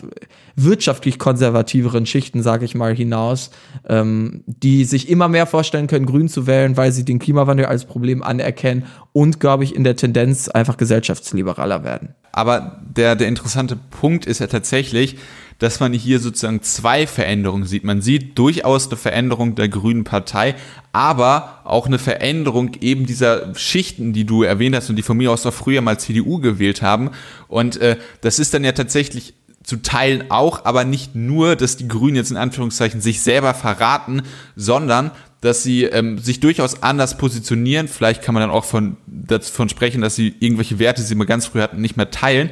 [0.56, 3.50] wirtschaftlich konservativeren Schichten, sage ich mal, hinaus,
[3.88, 7.84] ähm, die sich immer mehr vorstellen können, Grün zu wählen, weil sie den Klimawandel als
[7.84, 12.14] Problem anerkennen und, glaube ich, in der Tendenz einfach gesellschaftsliberaler werden.
[12.32, 15.16] Aber der, der interessante Punkt ist ja tatsächlich,
[15.58, 17.82] dass man hier sozusagen zwei Veränderungen sieht.
[17.82, 20.54] Man sieht durchaus eine Veränderung der Grünen Partei,
[20.92, 25.32] aber auch eine Veränderung eben dieser Schichten, die du erwähnt hast und die von mir
[25.32, 27.10] aus auch früher mal CDU gewählt haben.
[27.48, 31.88] Und äh, das ist dann ja tatsächlich zu Teilen auch, aber nicht nur, dass die
[31.88, 34.22] Grünen jetzt in Anführungszeichen sich selber verraten,
[34.56, 37.88] sondern dass sie ähm, sich durchaus anders positionieren.
[37.88, 41.24] Vielleicht kann man dann auch von davon sprechen, dass sie irgendwelche Werte, die sie mal
[41.24, 42.50] ganz früh hatten, nicht mehr teilen.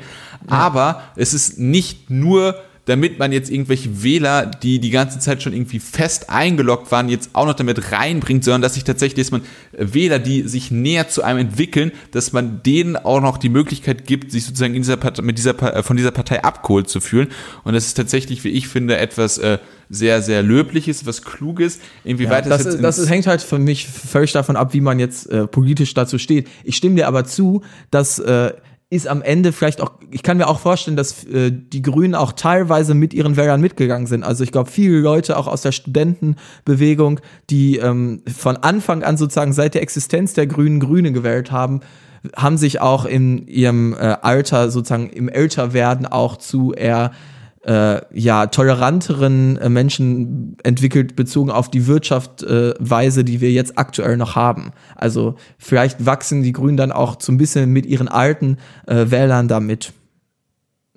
[0.48, 0.56] Ja.
[0.56, 2.54] Aber es ist nicht nur
[2.86, 7.30] damit man jetzt irgendwelche Wähler, die die ganze Zeit schon irgendwie fest eingeloggt waren, jetzt
[7.32, 11.22] auch noch damit reinbringt, sondern dass sich tatsächlich, dass man Wähler, die sich näher zu
[11.22, 15.22] einem entwickeln, dass man denen auch noch die Möglichkeit gibt, sich sozusagen in dieser Partei,
[15.22, 17.28] mit dieser, äh, von dieser Partei abgeholt zu fühlen.
[17.64, 19.58] Und das ist tatsächlich, wie ich finde, etwas äh,
[19.90, 21.80] sehr, sehr löbliches, was kluges.
[22.04, 25.28] Inwieweit ja, das, das, das hängt halt für mich völlig davon ab, wie man jetzt
[25.30, 26.48] äh, politisch dazu steht.
[26.62, 28.52] Ich stimme dir aber zu, dass äh,
[28.88, 32.32] ist am Ende vielleicht auch, ich kann mir auch vorstellen, dass äh, die Grünen auch
[32.32, 34.22] teilweise mit ihren Wählern mitgegangen sind.
[34.22, 37.20] Also ich glaube, viele Leute auch aus der Studentenbewegung,
[37.50, 41.80] die ähm, von Anfang an sozusagen seit der Existenz der Grünen Grüne gewählt haben,
[42.36, 47.10] haben sich auch in ihrem äh, Alter, sozusagen im Älterwerden auch zu eher
[47.66, 54.16] äh, ja, toleranteren äh, Menschen entwickelt, bezogen auf die Wirtschaftsweise, äh, die wir jetzt aktuell
[54.16, 54.70] noch haben.
[54.94, 59.48] Also vielleicht wachsen die Grünen dann auch so ein bisschen mit ihren alten äh, Wählern
[59.48, 59.92] damit.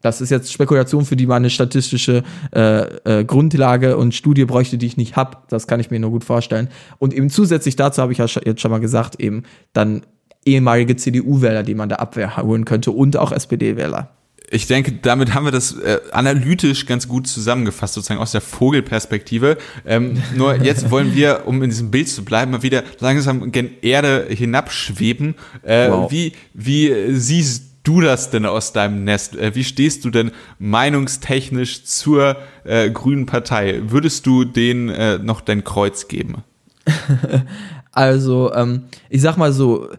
[0.01, 2.23] Das ist jetzt Spekulation, für die man eine statistische
[2.55, 2.81] äh,
[3.19, 5.37] äh, Grundlage und Studie bräuchte, die ich nicht habe.
[5.49, 6.69] Das kann ich mir nur gut vorstellen.
[6.99, 10.03] Und eben zusätzlich dazu habe ich ja jetzt schon mal gesagt, eben dann
[10.45, 14.09] ehemalige CDU-Wähler, die man da abholen könnte und auch SPD-Wähler
[14.51, 19.57] ich denke, damit haben wir das äh, analytisch ganz gut zusammengefasst, sozusagen aus der Vogelperspektive.
[19.85, 23.69] Ähm, nur jetzt wollen wir, um in diesem Bild zu bleiben, mal wieder langsam gen
[23.81, 25.35] Erde hinabschweben.
[25.63, 26.11] Äh, wow.
[26.11, 29.35] Wie, wie siehst du das denn aus deinem Nest?
[29.35, 33.81] Äh, wie stehst du denn meinungstechnisch zur äh, Grünen Partei?
[33.85, 36.43] Würdest du denen äh, noch dein Kreuz geben?
[37.91, 39.89] also, ähm, ich sag mal so,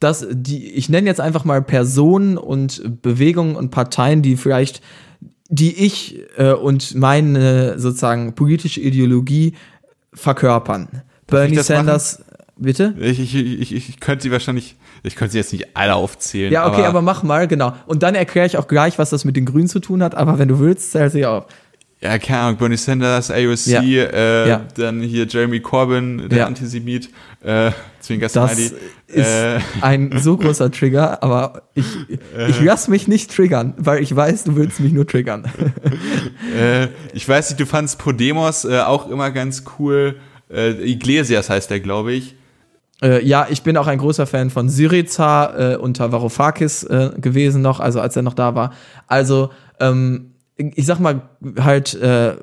[0.00, 4.80] dass die, ich nenne jetzt einfach mal Personen und Bewegungen und Parteien, die vielleicht,
[5.48, 9.54] die ich äh, und meine sozusagen politische Ideologie
[10.14, 11.02] verkörpern.
[11.26, 12.42] Bernie Sanders, machen?
[12.56, 12.94] bitte?
[13.00, 16.52] Ich, ich, ich, ich könnte sie wahrscheinlich, ich könnte sie jetzt nicht alle aufzählen.
[16.52, 17.72] Ja, okay, aber, aber mach mal, genau.
[17.86, 20.38] Und dann erkläre ich auch gleich, was das mit den Grünen zu tun hat, aber
[20.38, 21.46] wenn du willst, zähl sie auf.
[22.00, 23.82] Ja, keine Ahnung, Bernie Sanders, AOC, ja.
[23.82, 24.66] Äh, ja.
[24.76, 26.46] dann hier Jeremy Corbyn, der ja.
[26.46, 27.10] Antisemit,
[27.42, 27.72] äh,
[29.08, 29.58] Das ist äh.
[29.80, 31.86] ein so großer Trigger, aber ich,
[32.48, 35.50] ich lass mich nicht triggern, weil ich weiß, du willst mich nur triggern.
[36.56, 40.20] äh, ich weiß nicht, du fandst Podemos äh, auch immer ganz cool.
[40.48, 42.36] Äh, Iglesias heißt der, glaube ich.
[43.02, 47.60] Äh, ja, ich bin auch ein großer Fan von Syriza äh, unter Varoufakis äh, gewesen
[47.60, 48.72] noch, also als er noch da war.
[49.06, 51.22] Also, ähm, ich sag mal
[51.58, 52.36] halt, äh,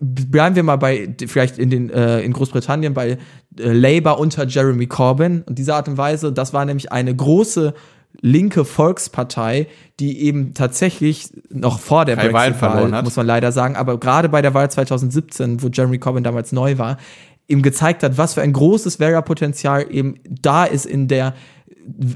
[0.00, 4.86] bleiben wir mal bei, vielleicht in den, äh, in Großbritannien bei äh, Labour unter Jeremy
[4.86, 5.42] Corbyn.
[5.42, 7.74] Und diese Art und Weise, das war nämlich eine große
[8.20, 9.68] linke Volkspartei,
[10.00, 14.54] die eben tatsächlich noch vor der Brexit-Wahl, muss man leider sagen, aber gerade bei der
[14.54, 16.98] Wahl 2017, wo Jeremy Corbyn damals neu war,
[17.48, 21.34] ihm gezeigt hat, was für ein großes Wählerpotenzial eben da ist in der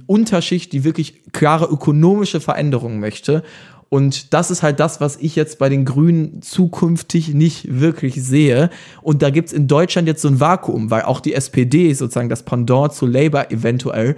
[0.06, 3.42] Unterschicht, die wirklich klare ökonomische Veränderungen möchte.
[3.88, 8.70] Und das ist halt das, was ich jetzt bei den Grünen zukünftig nicht wirklich sehe.
[9.00, 12.42] Und da gibt's in Deutschland jetzt so ein Vakuum, weil auch die SPD, sozusagen das
[12.42, 14.16] Pendant zu Labour eventuell,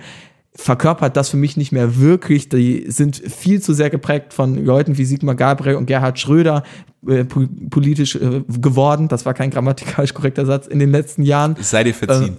[0.54, 2.48] verkörpert das für mich nicht mehr wirklich.
[2.48, 6.64] Die sind viel zu sehr geprägt von Leuten wie Sigmar Gabriel und Gerhard Schröder
[7.06, 9.06] äh, politisch äh, geworden.
[9.08, 11.56] Das war kein grammatikalisch korrekter Satz in den letzten Jahren.
[11.60, 12.38] Sei dir verziehen.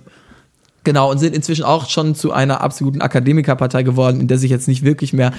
[0.83, 4.67] Genau, und sind inzwischen auch schon zu einer absoluten Akademikerpartei geworden, in der sich jetzt
[4.67, 5.33] nicht wirklich mehr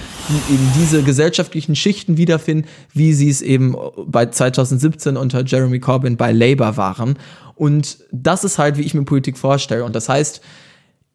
[0.49, 3.75] eben diese gesellschaftlichen Schichten wiederfinden, wie sie es eben
[4.05, 7.17] bei 2017 unter Jeremy Corbyn bei Labour waren.
[7.55, 9.83] Und das ist halt, wie ich mir Politik vorstelle.
[9.83, 10.41] Und das heißt,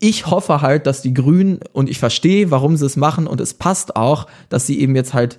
[0.01, 3.55] ich hoffe halt, dass die Grünen, und ich verstehe, warum sie es machen, und es
[3.55, 5.39] passt auch, dass sie eben jetzt halt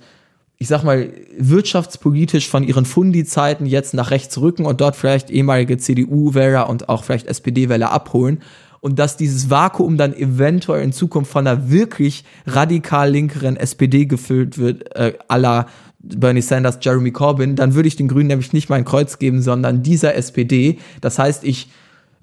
[0.60, 5.78] ich sag mal, wirtschaftspolitisch von ihren Fundi-Zeiten jetzt nach rechts rücken und dort vielleicht ehemalige
[5.78, 8.42] CDU-Wähler und auch vielleicht SPD-Wähler abholen
[8.80, 14.58] und dass dieses Vakuum dann eventuell in Zukunft von einer wirklich radikal linkeren SPD gefüllt
[14.58, 15.66] wird, äh, aller
[15.98, 19.82] Bernie Sanders, Jeremy Corbyn, dann würde ich den Grünen nämlich nicht mein Kreuz geben, sondern
[19.82, 20.78] dieser SPD.
[21.00, 21.70] Das heißt, ich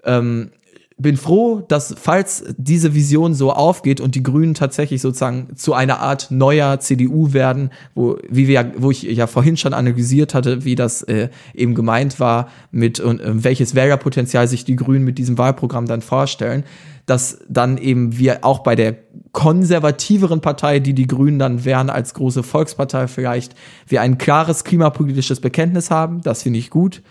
[0.06, 0.52] ähm,
[0.98, 6.00] bin froh, dass falls diese Vision so aufgeht und die Grünen tatsächlich sozusagen zu einer
[6.00, 10.76] Art neuer CDU werden, wo wie wir wo ich ja vorhin schon analysiert hatte, wie
[10.76, 15.38] das äh, eben gemeint war mit und äh, welches Wählerpotenzial sich die Grünen mit diesem
[15.38, 16.64] Wahlprogramm dann vorstellen,
[17.06, 18.96] dass dann eben wir auch bei der
[19.34, 23.54] konservativeren Partei, die die Grünen dann wären als große Volkspartei vielleicht,
[23.86, 27.02] wir ein klares klimapolitisches Bekenntnis haben, das finde ich gut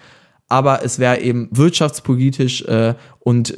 [0.55, 3.53] aber es wäre eben wirtschaftspolitisch äh, und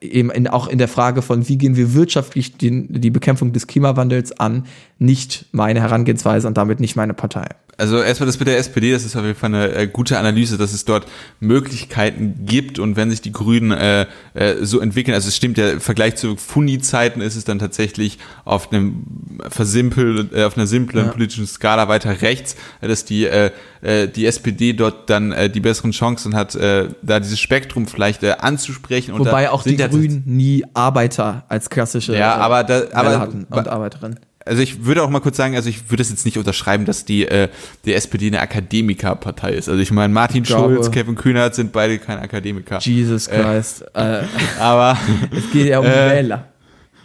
[0.00, 3.68] eben in, auch in der Frage von, wie gehen wir wirtschaftlich den, die Bekämpfung des
[3.68, 4.66] Klimawandels an,
[4.98, 7.46] nicht meine Herangehensweise und damit nicht meine Partei.
[7.78, 10.58] Also erstmal das mit der SPD, das ist auf jeden Fall eine äh, gute Analyse,
[10.58, 11.06] dass es dort
[11.40, 15.70] Möglichkeiten gibt und wenn sich die Grünen äh, äh, so entwickeln, also es stimmt ja,
[15.70, 21.06] im Vergleich zu Funi-Zeiten ist es dann tatsächlich auf einem versimpel, äh, auf einer simplen
[21.06, 21.12] ja.
[21.12, 25.92] politischen Skala weiter rechts, dass die äh, äh die SPD dort dann äh, die besseren
[25.92, 29.18] Chancen hat, äh, da dieses Spektrum vielleicht äh, anzusprechen.
[29.18, 34.20] Wobei auch die Grünen nie Arbeiter als klassische ja, aber da, aber, hatten und Arbeiterinnen
[34.44, 37.04] also ich würde auch mal kurz sagen, also ich würde es jetzt nicht unterschreiben, dass
[37.04, 37.48] die, äh,
[37.84, 39.68] die SPD eine Akademikerpartei ist.
[39.68, 42.78] Also ich meine, Martin Schulz, Kevin Kühnert sind beide kein Akademiker.
[42.80, 43.84] Jesus äh, Christ.
[43.94, 44.22] Äh,
[44.58, 44.98] aber
[45.36, 46.48] es geht ja um äh, Wähler.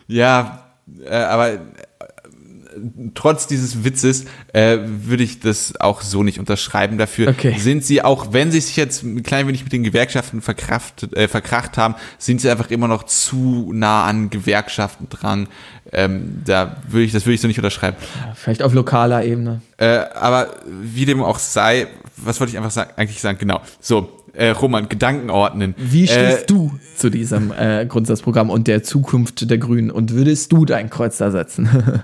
[0.08, 0.64] Ja,
[1.06, 1.60] äh, aber
[3.14, 6.98] trotz dieses Witzes äh, würde ich das auch so nicht unterschreiben.
[6.98, 7.56] Dafür okay.
[7.58, 11.28] sind sie auch, wenn sie sich jetzt ein klein wenig mit den Gewerkschaften verkraft, äh,
[11.28, 15.48] verkracht haben, sind sie einfach immer noch zu nah an Gewerkschaften dran.
[15.92, 17.98] Ähm, da würde ich, das würde ich so nicht unterschreiben.
[18.20, 19.62] Ja, vielleicht auf lokaler Ebene.
[19.78, 20.50] Äh, aber
[20.82, 21.88] wie dem auch sei,
[22.18, 23.38] was wollte ich einfach sagen, eigentlich sagen?
[23.40, 23.62] Genau.
[23.80, 25.76] So, äh, Roman, Gedanken ordnen.
[25.78, 30.52] Wie stehst äh, du zu diesem äh, Grundsatzprogramm und der Zukunft der Grünen und würdest
[30.52, 31.70] du dein Kreuz da setzen?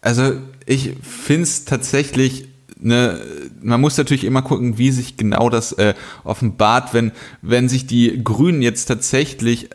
[0.00, 0.34] also
[0.66, 2.48] ich finde es tatsächlich
[2.80, 3.20] Ne,
[3.60, 7.10] man muss natürlich immer gucken, wie sich genau das äh, offenbart, wenn,
[7.42, 9.68] wenn sich die Grünen jetzt tatsächlich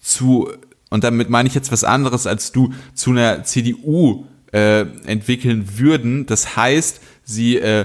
[0.00, 0.48] zu,
[0.88, 6.26] und damit meine ich jetzt was anderes als du, zu einer CDU äh, entwickeln würden.
[6.26, 7.84] Das heißt, sie, äh,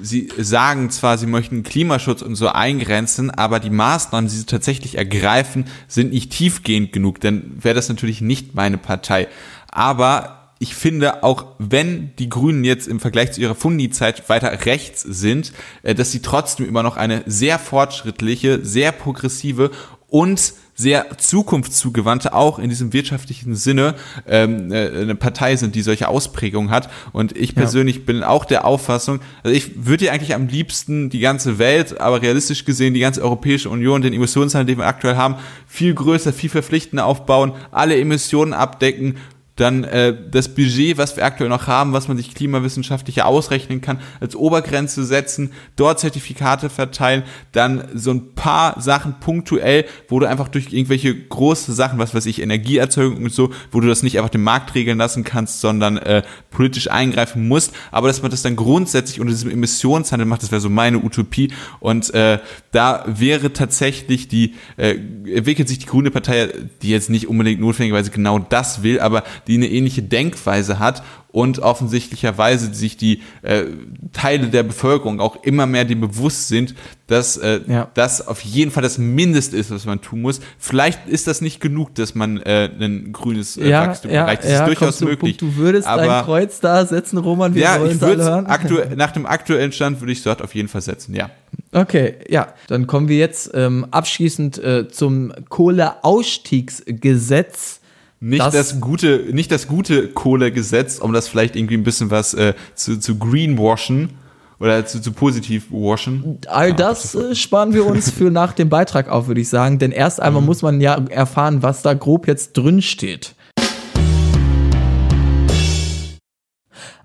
[0.00, 4.96] sie sagen zwar, sie möchten Klimaschutz und so eingrenzen, aber die Maßnahmen, die sie tatsächlich
[4.96, 9.28] ergreifen, sind nicht tiefgehend genug, dann wäre das natürlich nicht meine Partei.
[9.70, 15.02] Aber ich finde, auch wenn die Grünen jetzt im Vergleich zu ihrer Fundi-Zeit weiter rechts
[15.02, 19.70] sind, äh, dass sie trotzdem immer noch eine sehr fortschrittliche, sehr progressive
[20.08, 23.94] und sehr zukunftszugewandte, auch in diesem wirtschaftlichen Sinne,
[24.28, 26.88] ähm, äh, eine Partei sind, die solche Ausprägungen hat.
[27.12, 28.02] Und ich persönlich ja.
[28.06, 32.22] bin auch der Auffassung, also ich würde ja eigentlich am liebsten die ganze Welt, aber
[32.22, 35.34] realistisch gesehen die ganze Europäische Union, den Emissionshandel, den wir aktuell haben,
[35.66, 39.16] viel größer, viel verpflichtender aufbauen, alle Emissionen abdecken,
[39.58, 44.00] dann äh, das Budget, was wir aktuell noch haben, was man sich klimawissenschaftlicher ausrechnen kann,
[44.20, 50.48] als Obergrenze setzen, dort Zertifikate verteilen, dann so ein paar Sachen punktuell, wo du einfach
[50.48, 54.30] durch irgendwelche große Sachen, was weiß ich, Energieerzeugung und so, wo du das nicht einfach
[54.30, 58.54] den Markt regeln lassen kannst, sondern äh, politisch eingreifen musst, aber dass man das dann
[58.56, 61.52] grundsätzlich unter diesem Emissionshandel macht, das wäre so meine Utopie.
[61.80, 62.38] Und äh,
[62.70, 64.96] da wäre tatsächlich die, äh,
[65.34, 66.48] entwickelt sich die Grüne Partei,
[66.82, 71.58] die jetzt nicht unbedingt notwendigerweise genau das will, aber die eine ähnliche Denkweise hat und
[71.58, 73.64] offensichtlicherweise sich die äh,
[74.12, 76.74] Teile der Bevölkerung auch immer mehr dem bewusst sind,
[77.06, 77.88] dass äh, ja.
[77.94, 80.40] das auf jeden Fall das Mindest ist, was man tun muss.
[80.58, 84.44] Vielleicht ist das nicht genug, dass man äh, ein grünes äh, ja, Wachstum ja, erreicht.
[84.44, 85.38] Das ja, ist durchaus möglich.
[85.38, 87.54] Punkt, du würdest aber, dein Kreuz da setzen, Roman.
[87.54, 88.44] Wir ja, ich würde
[88.96, 91.14] nach dem aktuellen Stand würde ich dort auf jeden Fall setzen.
[91.14, 91.30] Ja.
[91.72, 97.80] Okay, ja, dann kommen wir jetzt ähm, abschließend äh, zum Kohleausstiegsgesetz
[98.20, 102.34] nicht das, das, gute, nicht das gute Kohlegesetz, um das vielleicht irgendwie ein bisschen was
[102.34, 104.10] äh, zu, zu greenwashen
[104.58, 106.38] oder zu, zu positiv washen.
[106.48, 109.78] All ja, das äh, sparen wir uns für nach dem Beitrag auf, würde ich sagen.
[109.78, 110.46] Denn erst einmal mhm.
[110.46, 113.36] muss man ja erfahren, was da grob jetzt drin steht.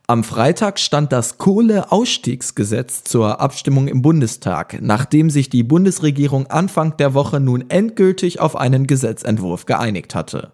[0.06, 7.13] Am Freitag stand das Kohleausstiegsgesetz zur Abstimmung im Bundestag, nachdem sich die Bundesregierung Anfang der
[7.13, 10.52] Woche nun endgültig auf einen Gesetzentwurf geeinigt hatte.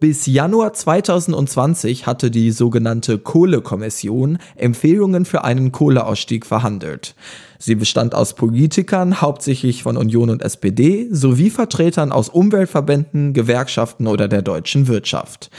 [0.00, 7.14] Bis Januar 2020 hatte die sogenannte Kohlekommission Empfehlungen für einen Kohleausstieg verhandelt.
[7.58, 14.26] Sie bestand aus Politikern, hauptsächlich von Union und SPD, sowie Vertretern aus Umweltverbänden, Gewerkschaften oder
[14.26, 15.50] der deutschen Wirtschaft.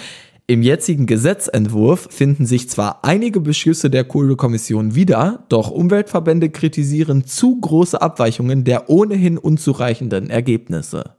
[0.48, 7.62] Im jetzigen Gesetzentwurf finden sich zwar einige Beschlüsse der Kohlekommission wieder, doch Umweltverbände kritisieren zu
[7.62, 11.12] große Abweichungen der ohnehin unzureichenden Ergebnisse.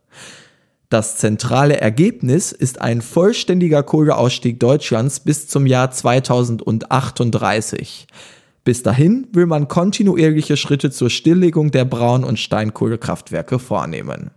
[0.93, 8.07] Das zentrale Ergebnis ist ein vollständiger Kohleausstieg Deutschlands bis zum Jahr 2038.
[8.63, 14.33] Bis dahin will man kontinuierliche Schritte zur Stilllegung der Braun- und Steinkohlekraftwerke vornehmen.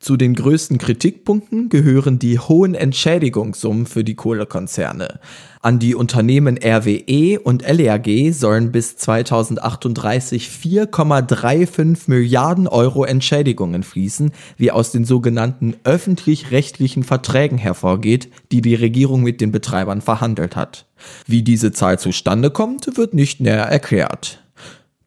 [0.00, 5.20] Zu den größten Kritikpunkten gehören die hohen Entschädigungssummen für die Kohlekonzerne.
[5.60, 14.70] An die Unternehmen RWE und LRG sollen bis 2038 4,35 Milliarden Euro Entschädigungen fließen, wie
[14.70, 20.86] aus den sogenannten öffentlich-rechtlichen Verträgen hervorgeht, die die Regierung mit den Betreibern verhandelt hat.
[21.26, 24.39] Wie diese Zahl zustande kommt, wird nicht näher erklärt.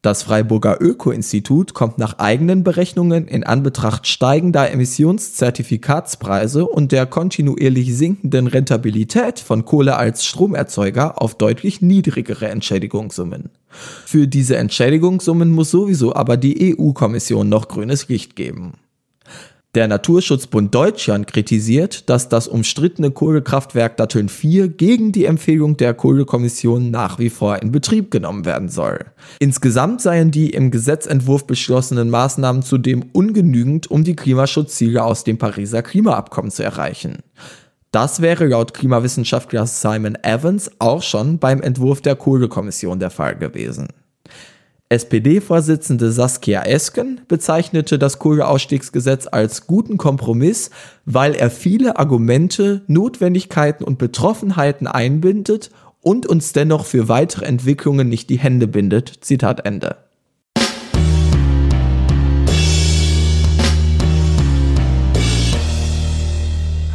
[0.03, 8.47] Das Freiburger Öko-Institut kommt nach eigenen Berechnungen in Anbetracht steigender Emissionszertifikatspreise und der kontinuierlich sinkenden
[8.47, 13.49] Rentabilität von Kohle als Stromerzeuger auf deutlich niedrigere Entschädigungssummen.
[13.69, 18.73] Für diese Entschädigungssummen muss sowieso aber die EU-Kommission noch grünes Licht geben.
[19.75, 26.91] Der Naturschutzbund Deutschland kritisiert, dass das umstrittene Kohlekraftwerk Datteln 4 gegen die Empfehlung der Kohlekommission
[26.91, 28.99] nach wie vor in Betrieb genommen werden soll.
[29.39, 35.81] Insgesamt seien die im Gesetzentwurf beschlossenen Maßnahmen zudem ungenügend, um die Klimaschutzziele aus dem Pariser
[35.81, 37.23] Klimaabkommen zu erreichen.
[37.89, 43.87] Das wäre laut Klimawissenschaftler Simon Evans auch schon beim Entwurf der Kohlekommission der Fall gewesen.
[44.93, 50.69] SPD-Vorsitzende Saskia Esken bezeichnete das Kohleausstiegsgesetz als guten Kompromiss,
[51.05, 55.71] weil er viele Argumente, Notwendigkeiten und Betroffenheiten einbindet
[56.01, 59.11] und uns dennoch für weitere Entwicklungen nicht die Hände bindet.
[59.21, 59.97] Zitat Ende.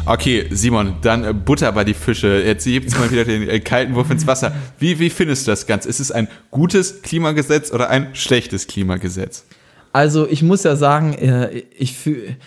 [0.09, 2.41] Okay, Simon, dann äh, Butter bei die Fische.
[2.43, 4.55] Jetzt gibt's mal wieder den äh, kalten Wurf ins Wasser.
[4.79, 5.87] Wie, wie findest du das Ganze?
[5.87, 9.45] Ist es ein gutes Klimagesetz oder ein schlechtes Klimagesetz?
[9.91, 11.95] Also ich muss ja sagen, äh, ich,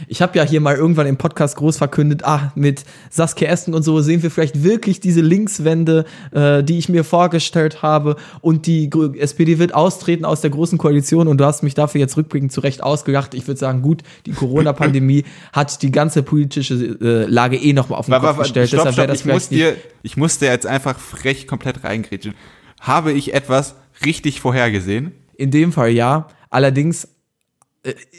[0.07, 3.83] ich habe ja hier mal irgendwann im Podcast groß verkündet, ah, mit Saskia Esten und
[3.83, 8.89] so sehen wir vielleicht wirklich diese Linkswende, äh, die ich mir vorgestellt habe und die
[9.19, 12.61] SPD wird austreten aus der großen Koalition und du hast mich dafür jetzt rückblickend zu
[12.61, 13.35] Recht ausgelacht.
[13.35, 18.07] Ich würde sagen, gut, die Corona-Pandemie hat die ganze politische äh, Lage eh nochmal auf
[18.07, 18.69] den Kopf gestellt.
[18.69, 22.35] Stopp, Deshalb stopp, das ich, muss dir, ich musste jetzt einfach frech komplett reingrätschen.
[22.81, 23.75] Habe ich etwas
[24.05, 25.13] richtig vorhergesehen?
[25.37, 26.29] In dem Fall ja.
[26.51, 27.09] Allerdings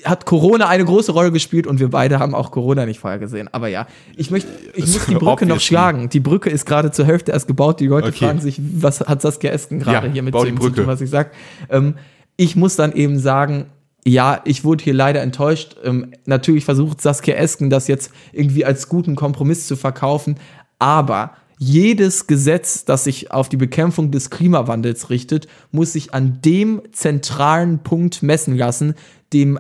[0.04, 3.48] hat Corona eine große Rolle gespielt und wir beide haben auch Corona nicht vorher gesehen.
[3.54, 3.88] Aber ja,
[4.18, 6.10] ich möchte, ich muss die Brücke noch schlagen.
[6.10, 7.80] Die Brücke ist gerade zur Hälfte erst gebaut.
[7.80, 8.26] Die Leute okay.
[8.26, 11.10] fragen sich, was hat Saskia Esken gerade ja, hier mit dem zu tun, was ich
[11.10, 11.32] sag.
[11.70, 11.96] Ähm,
[12.36, 13.68] ich muss dann eben sagen,
[14.06, 15.78] ja, ich wurde hier leider enttäuscht.
[15.82, 20.36] Ähm, natürlich versucht Saskia Esken das jetzt irgendwie als guten Kompromiss zu verkaufen,
[20.78, 26.82] aber jedes Gesetz, das sich auf die Bekämpfung des Klimawandels richtet, muss sich an dem
[26.92, 28.96] zentralen Punkt messen lassen,
[29.32, 29.60] dem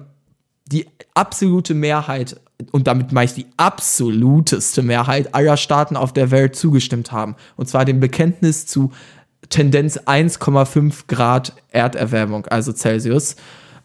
[0.66, 2.40] die absolute Mehrheit,
[2.72, 7.36] und damit meine ich die absoluteste Mehrheit aller Staaten auf der Welt zugestimmt haben.
[7.56, 8.92] Und zwar dem Bekenntnis zu
[9.50, 13.36] Tendenz 1,5 Grad Erderwärmung, also Celsius.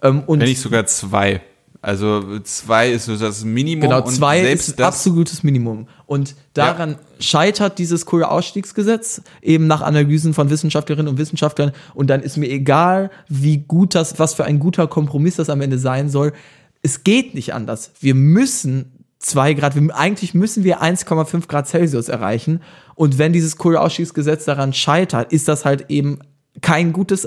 [0.02, 1.40] Ähm, und Wenn nicht sogar zwei.
[1.88, 3.80] Also zwei ist so das Minimum.
[3.80, 5.88] Genau, zwei ist absolutes Minimum.
[6.04, 6.98] Und daran ja.
[7.18, 11.72] scheitert dieses Kohleausstiegsgesetz eben nach Analysen von Wissenschaftlerinnen und Wissenschaftlern.
[11.94, 15.62] Und dann ist mir egal, wie gut das, was für ein guter Kompromiss das am
[15.62, 16.34] Ende sein soll.
[16.82, 17.92] Es geht nicht anders.
[18.00, 22.60] Wir müssen zwei Grad, eigentlich müssen wir 1,5 Grad Celsius erreichen.
[22.96, 26.18] Und wenn dieses Kohleausstiegsgesetz daran scheitert, ist das halt eben
[26.60, 27.26] kein gutes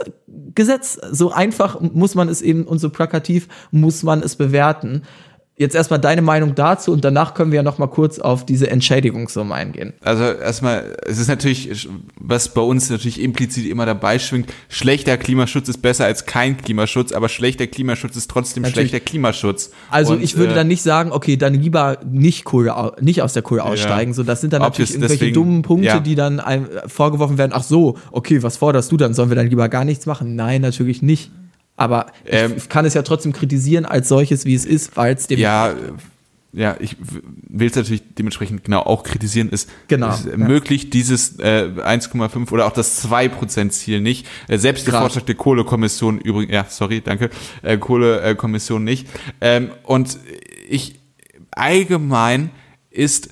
[0.56, 0.99] Gesetz.
[1.12, 5.04] So einfach muss man es eben und so plakativ muss man es bewerten
[5.62, 8.70] jetzt erstmal deine Meinung dazu und danach können wir ja noch mal kurz auf diese
[8.70, 9.93] Entschädigungssumme eingehen.
[10.01, 11.88] Also erstmal, es ist natürlich,
[12.20, 17.14] was bei uns natürlich implizit immer dabei schwingt, schlechter Klimaschutz ist besser als kein Klimaschutz,
[17.14, 18.89] aber schlechter Klimaschutz ist trotzdem natürlich.
[18.89, 19.72] schlechter Klimaschutz.
[19.89, 23.34] Also und, ich würde äh, dann nicht sagen, okay, dann lieber nicht Kohle, nicht aus
[23.34, 24.16] der Kohle aussteigen, ja.
[24.16, 25.99] so das sind dann natürlich irgendwelche deswegen, dummen Punkte, ja.
[25.99, 29.47] die dann einem vorgeworfen werden, ach so, okay, was forderst du dann, sollen wir dann
[29.47, 30.36] lieber gar nichts machen?
[30.36, 31.32] Nein, natürlich nicht.
[31.76, 35.28] Aber ähm, ich kann es ja trotzdem kritisieren als solches, wie es ist, weil es
[35.28, 35.39] dem.
[35.39, 35.74] Ja,
[36.53, 40.32] ja, ich will es natürlich dementsprechend genau auch kritisieren, ist, Genau, es ja.
[40.32, 44.28] ermöglicht dieses äh, 1,5 oder auch das 2% Ziel nicht.
[44.49, 45.03] Äh, selbst der Grad.
[45.03, 47.30] Vorschlag der Kohlekommission übrigens, ja, sorry, danke,
[47.61, 49.07] äh, Kohlekommission nicht.
[49.39, 50.17] Ähm, und
[50.69, 50.99] ich
[51.51, 52.51] allgemein
[52.89, 53.30] ist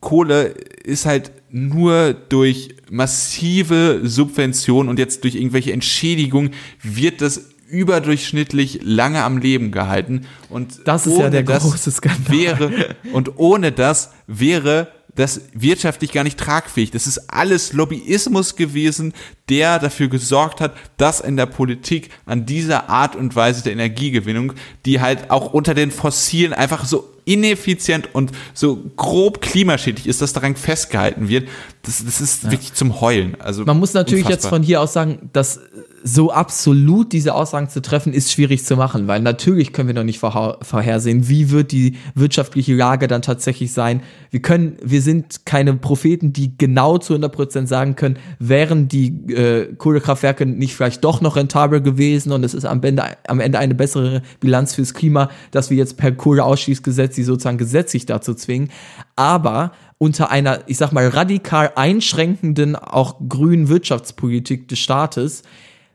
[0.00, 0.54] Kohle
[0.84, 9.22] ist halt nur durch massive Subventionen und jetzt durch irgendwelche Entschädigungen wird das überdurchschnittlich lange
[9.24, 12.32] am Leben gehalten und Das ist ja ohne der das große Skandal.
[12.32, 16.90] wäre und ohne das wäre das wirtschaftlich gar nicht tragfähig.
[16.90, 19.12] Das ist alles Lobbyismus gewesen,
[19.48, 24.54] der dafür gesorgt hat, dass in der Politik an dieser Art und Weise der Energiegewinnung,
[24.86, 30.32] die halt auch unter den Fossilen einfach so ineffizient und so grob klimaschädlich ist, dass
[30.32, 31.48] daran festgehalten wird,
[31.84, 33.36] das, das ist wirklich zum Heulen.
[33.40, 34.58] Also Man muss natürlich jetzt unfassbar.
[34.58, 35.60] von hier aus sagen, dass
[36.06, 40.04] so absolut diese Aussagen zu treffen, ist schwierig zu machen, weil natürlich können wir noch
[40.04, 44.02] nicht vorhersehen, wie wird die wirtschaftliche Lage dann tatsächlich sein.
[44.30, 49.74] Wir können, wir sind keine Propheten, die genau zu 100% sagen können, wären die äh,
[49.76, 53.74] Kohlekraftwerke nicht vielleicht doch noch rentabel gewesen und es ist am Ende, am Ende eine
[53.74, 58.70] bessere Bilanz fürs Klima, dass wir jetzt per Kohleausstiegsgesetz sie sozusagen gesetzlich dazu zwingen.
[59.16, 65.42] Aber unter einer, ich sag mal, radikal einschränkenden, auch grünen Wirtschaftspolitik des Staates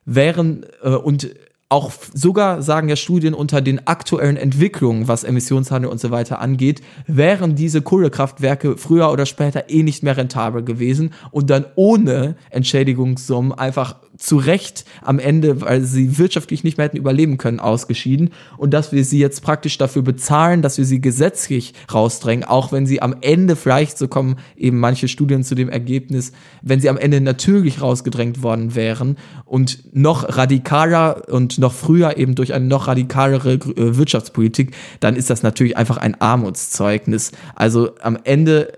[0.06, 1.30] wären äh, und
[1.72, 6.82] auch sogar sagen ja Studien unter den aktuellen Entwicklungen, was Emissionshandel und so weiter angeht,
[7.06, 13.54] wären diese Kohlekraftwerke früher oder später eh nicht mehr rentabel gewesen und dann ohne Entschädigungssummen
[13.54, 18.74] einfach zu Recht am Ende, weil sie wirtschaftlich nicht mehr hätten überleben können, ausgeschieden und
[18.74, 23.02] dass wir sie jetzt praktisch dafür bezahlen, dass wir sie gesetzlich rausdrängen, auch wenn sie
[23.02, 27.22] am Ende vielleicht, so kommen eben manche Studien zu dem Ergebnis, wenn sie am Ende
[27.22, 33.54] natürlich rausgedrängt worden wären und noch radikaler und noch früher eben durch eine noch radikalere
[33.54, 37.32] äh, Wirtschaftspolitik, dann ist das natürlich einfach ein Armutszeugnis.
[37.56, 38.74] Also am Ende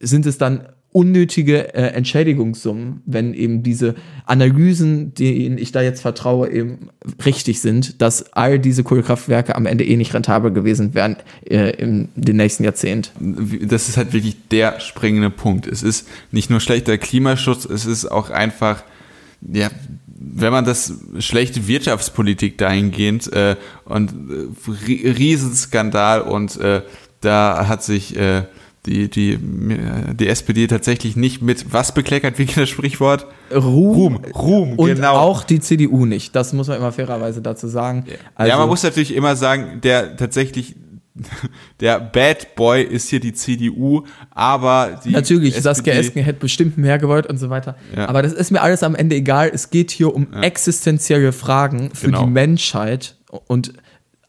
[0.00, 3.94] sind es dann unnötige äh, Entschädigungssummen, wenn eben diese
[4.26, 6.90] Analysen, denen ich da jetzt vertraue, eben
[7.24, 11.16] richtig sind, dass all diese Kohlekraftwerke am Ende eh nicht rentabel gewesen wären
[11.48, 13.12] äh, in den nächsten Jahrzehnt.
[13.18, 15.66] das ist halt wirklich der springende Punkt.
[15.66, 18.84] Es ist nicht nur schlechter Klimaschutz, es ist auch einfach,
[19.40, 19.70] ja,
[20.06, 26.82] wenn man das schlechte Wirtschaftspolitik dahingehend äh, und äh, Rie- Riesenskandal und äh,
[27.22, 28.42] da hat sich äh,
[28.86, 33.26] die, die, äh, die SPD tatsächlich nicht mit was bekleckert, wie das Sprichwort?
[33.54, 35.14] Ruhm, Ruhm, Ruhm, und genau.
[35.14, 36.34] auch die CDU nicht.
[36.34, 38.04] Das muss man immer fairerweise dazu sagen.
[38.34, 40.74] Also, ja, man muss natürlich immer sagen, der tatsächlich
[41.80, 46.78] der Bad Boy ist hier die CDU, aber die Natürlich, Saskia SPD Esken hätte bestimmt
[46.78, 47.76] mehr gewollt und so weiter.
[47.94, 48.08] Ja.
[48.08, 49.50] Aber das ist mir alles am Ende egal.
[49.52, 52.24] Es geht hier um existenzielle Fragen für Genau.
[52.24, 53.16] die Menschheit
[53.46, 53.74] und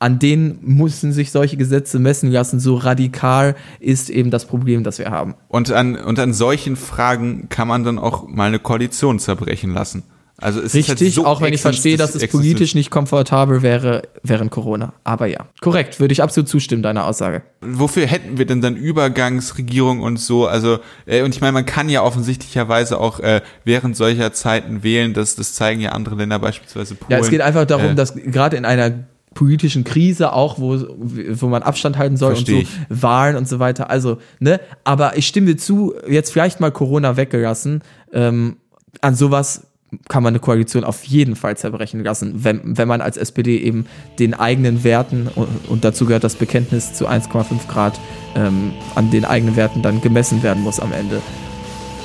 [0.03, 2.59] an denen müssen sich solche Gesetze messen lassen.
[2.59, 5.33] So radikal ist eben das Problem, das wir haben.
[5.47, 10.03] Und an, und an solchen Fragen kann man dann auch mal eine Koalition zerbrechen lassen.
[10.41, 13.61] Also es ist Richtig, halt so auch wenn ich verstehe, dass es politisch nicht komfortabel
[13.61, 14.91] wäre während Corona.
[15.05, 17.43] Aber ja, korrekt, würde ich absolut zustimmen, deiner Aussage.
[17.61, 20.47] Wofür hätten wir denn dann Übergangsregierung und so?
[20.47, 25.13] Also, äh, und ich meine, man kann ja offensichtlicherweise auch äh, während solcher Zeiten wählen,
[25.13, 27.11] das, das zeigen ja andere Länder, beispielsweise Polen.
[27.11, 28.91] Ja, es geht einfach darum, Äh, dass gerade in einer
[29.33, 33.59] politischen Krise auch, wo, wo man Abstand halten soll Versteh und so Wahlen und so
[33.59, 33.89] weiter.
[33.89, 37.81] Also, ne, aber ich stimme dir zu, jetzt vielleicht mal Corona weggelassen,
[38.11, 38.57] ähm,
[39.01, 39.67] an sowas
[40.09, 43.85] kann man eine Koalition auf jeden Fall zerbrechen lassen, wenn, wenn man als SPD eben
[44.19, 47.99] den eigenen Werten und, und dazu gehört das Bekenntnis zu 1,5 Grad
[48.35, 51.21] ähm, an den eigenen Werten dann gemessen werden muss am Ende.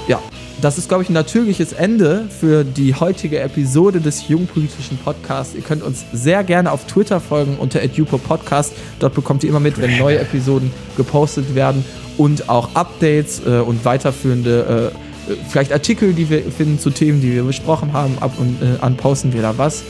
[0.06, 0.20] Ja,
[0.60, 5.54] das ist, glaube ich, ein natürliches Ende für die heutige Episode des Jungpolitischen Podcasts.
[5.54, 8.72] Ihr könnt uns sehr gerne auf Twitter folgen unter @jupo_podcast.
[8.98, 11.84] Dort bekommt ihr immer mit, wenn neue Episoden gepostet werden
[12.16, 14.92] und auch Updates äh, und weiterführende,
[15.28, 18.18] äh, vielleicht Artikel, die wir finden zu Themen, die wir besprochen haben.
[18.20, 19.84] Ab und äh, an posten wir da was.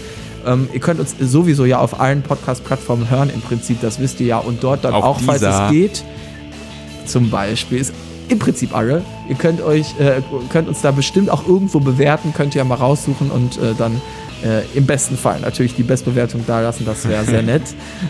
[0.47, 4.27] Ähm, ihr könnt uns sowieso ja auf allen Podcast-Plattformen hören, im Prinzip, das wisst ihr
[4.27, 4.39] ja.
[4.39, 5.67] Und dort dann Auf auch, falls dieser.
[5.67, 6.05] es geht,
[7.07, 7.79] zum Beispiel.
[7.79, 7.95] Ist
[8.29, 9.03] im Prinzip alle.
[9.29, 12.77] Ihr könnt euch, äh, könnt uns da bestimmt auch irgendwo bewerten, könnt ihr ja mal
[12.77, 14.01] raussuchen und äh, dann
[14.45, 17.63] äh, im besten Fall natürlich die Bestbewertung da lassen, das wäre sehr nett.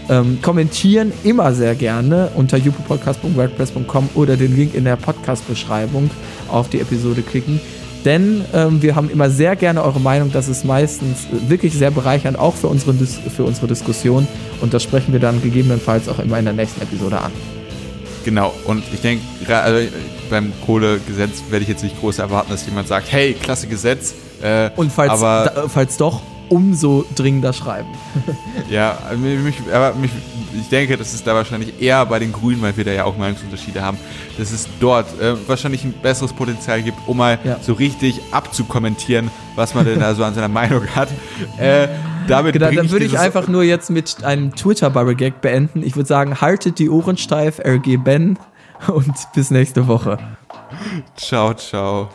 [0.08, 6.10] ähm, kommentieren immer sehr gerne unter jupopodcast.wordpress.com oder den Link in der Podcast-Beschreibung
[6.48, 7.60] auf die Episode klicken.
[8.04, 12.38] Denn ähm, wir haben immer sehr gerne eure Meinung, das ist meistens wirklich sehr bereichernd,
[12.38, 14.26] auch für unsere, für unsere Diskussion.
[14.60, 17.57] Und das sprechen wir dann gegebenenfalls auch immer in der nächsten Episode an.
[18.28, 19.24] Genau, und ich denke,
[19.56, 19.88] also
[20.28, 24.12] beim Kohlegesetz werde ich jetzt nicht groß erwarten, dass jemand sagt, hey, klasse Gesetz.
[24.42, 27.88] Äh, Und falls, aber da, falls doch, umso dringender schreiben.
[28.70, 30.10] Ja, mich, aber mich,
[30.58, 33.16] ich denke, dass es da wahrscheinlich eher bei den Grünen, weil wir da ja auch
[33.16, 33.96] Meinungsunterschiede haben,
[34.36, 37.56] dass es dort äh, wahrscheinlich ein besseres Potenzial gibt, um mal Ja.
[37.62, 41.08] so richtig abzukommentieren, was man denn da so an seiner Meinung hat.
[41.58, 41.88] Äh,
[42.26, 45.82] damit Genau, dann würde ich einfach nur jetzt mit einem Twitter-Bubble-Gag beenden.
[45.82, 48.38] Ich würde sagen, haltet die Ohren steif, RG Ben
[48.88, 50.18] und bis nächste Woche.
[51.16, 52.10] Ciao, ciao.